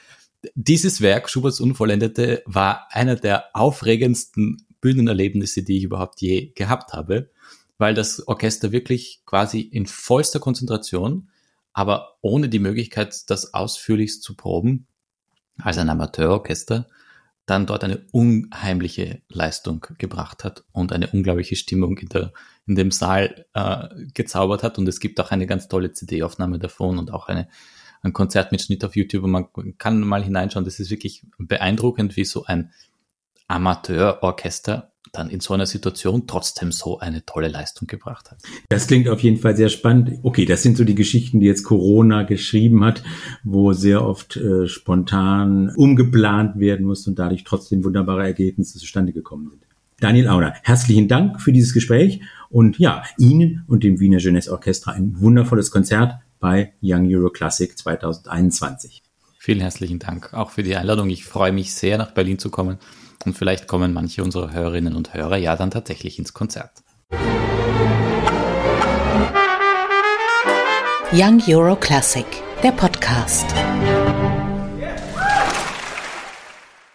dieses 0.54 1.02
Werk, 1.02 1.28
Schuberts 1.28 1.60
Unvollendete, 1.60 2.42
war 2.46 2.88
einer 2.90 3.16
der 3.16 3.54
aufregendsten 3.54 4.66
Bühnenerlebnisse, 4.80 5.62
die 5.62 5.76
ich 5.76 5.84
überhaupt 5.84 6.22
je 6.22 6.52
gehabt 6.54 6.94
habe, 6.94 7.30
weil 7.76 7.92
das 7.92 8.26
Orchester 8.26 8.72
wirklich 8.72 9.22
quasi 9.26 9.60
in 9.60 9.86
vollster 9.86 10.40
Konzentration, 10.40 11.28
aber 11.74 12.16
ohne 12.22 12.48
die 12.48 12.58
Möglichkeit, 12.58 13.28
das 13.28 13.52
ausführlichst 13.52 14.22
zu 14.22 14.34
proben, 14.36 14.86
als 15.58 15.76
ein 15.76 15.90
Amateurorchester, 15.90 16.88
dann 17.46 17.66
dort 17.66 17.82
eine 17.82 18.06
unheimliche 18.12 19.22
Leistung 19.28 19.86
gebracht 19.98 20.44
hat 20.44 20.64
und 20.72 20.92
eine 20.92 21.08
unglaubliche 21.08 21.56
Stimmung 21.56 21.98
in, 21.98 22.08
der, 22.08 22.32
in 22.66 22.76
dem 22.76 22.90
Saal 22.90 23.46
äh, 23.54 23.88
gezaubert 24.14 24.62
hat. 24.62 24.78
Und 24.78 24.86
es 24.86 25.00
gibt 25.00 25.18
auch 25.20 25.30
eine 25.30 25.46
ganz 25.46 25.68
tolle 25.68 25.92
CD-Aufnahme 25.92 26.58
davon 26.58 26.98
und 26.98 27.12
auch 27.12 27.28
eine 27.28 27.48
ein 28.02 28.12
Konzert 28.12 28.52
mit 28.52 28.62
Schnitt 28.62 28.84
auf 28.84 28.96
YouTube 28.96 29.24
und 29.24 29.30
man 29.30 29.46
kann 29.78 30.00
mal 30.00 30.24
hineinschauen. 30.24 30.64
Das 30.64 30.80
ist 30.80 30.90
wirklich 30.90 31.26
beeindruckend, 31.38 32.16
wie 32.16 32.24
so 32.24 32.44
ein 32.44 32.72
Amateurorchester 33.46 34.89
dann 35.12 35.30
in 35.30 35.40
so 35.40 35.54
einer 35.54 35.66
Situation 35.66 36.26
trotzdem 36.26 36.72
so 36.72 36.98
eine 36.98 37.24
tolle 37.24 37.48
Leistung 37.48 37.88
gebracht 37.88 38.30
hat. 38.30 38.38
Das 38.68 38.86
klingt 38.86 39.08
auf 39.08 39.20
jeden 39.20 39.38
Fall 39.38 39.56
sehr 39.56 39.68
spannend. 39.68 40.18
Okay, 40.22 40.44
das 40.44 40.62
sind 40.62 40.76
so 40.76 40.84
die 40.84 40.94
Geschichten, 40.94 41.40
die 41.40 41.46
jetzt 41.46 41.64
Corona 41.64 42.22
geschrieben 42.22 42.84
hat, 42.84 43.02
wo 43.44 43.72
sehr 43.72 44.04
oft 44.04 44.36
äh, 44.36 44.66
spontan 44.68 45.72
umgeplant 45.76 46.58
werden 46.58 46.86
muss 46.86 47.06
und 47.06 47.18
dadurch 47.18 47.44
trotzdem 47.44 47.84
wunderbare 47.84 48.24
Ergebnisse 48.24 48.78
zustande 48.78 49.12
gekommen 49.12 49.48
sind. 49.50 49.62
Daniel 49.98 50.28
Auner, 50.28 50.54
herzlichen 50.62 51.08
Dank 51.08 51.42
für 51.42 51.52
dieses 51.52 51.74
Gespräch 51.74 52.22
und 52.48 52.78
ja, 52.78 53.02
Ihnen 53.18 53.64
und 53.66 53.84
dem 53.84 54.00
Wiener 54.00 54.18
Jeunesse 54.18 54.50
Orchestra 54.50 54.92
ein 54.92 55.20
wundervolles 55.20 55.70
Konzert 55.70 56.14
bei 56.38 56.72
Young 56.82 57.14
Euro 57.14 57.28
Classic 57.28 57.76
2021. 57.76 59.02
Vielen 59.38 59.60
herzlichen 59.60 59.98
Dank 59.98 60.32
auch 60.32 60.50
für 60.50 60.62
die 60.62 60.74
Einladung. 60.74 61.10
Ich 61.10 61.24
freue 61.24 61.52
mich 61.52 61.74
sehr, 61.74 61.98
nach 61.98 62.12
Berlin 62.12 62.38
zu 62.38 62.50
kommen 62.50 62.78
und 63.24 63.36
vielleicht 63.36 63.66
kommen 63.66 63.92
manche 63.92 64.22
unserer 64.22 64.52
Hörerinnen 64.52 64.96
und 64.96 65.14
Hörer 65.14 65.36
ja 65.36 65.56
dann 65.56 65.70
tatsächlich 65.70 66.18
ins 66.18 66.32
Konzert. 66.32 66.70
Young 71.12 71.42
Euro 71.48 71.76
Classic, 71.76 72.26
der 72.62 72.70
Podcast. 72.72 73.46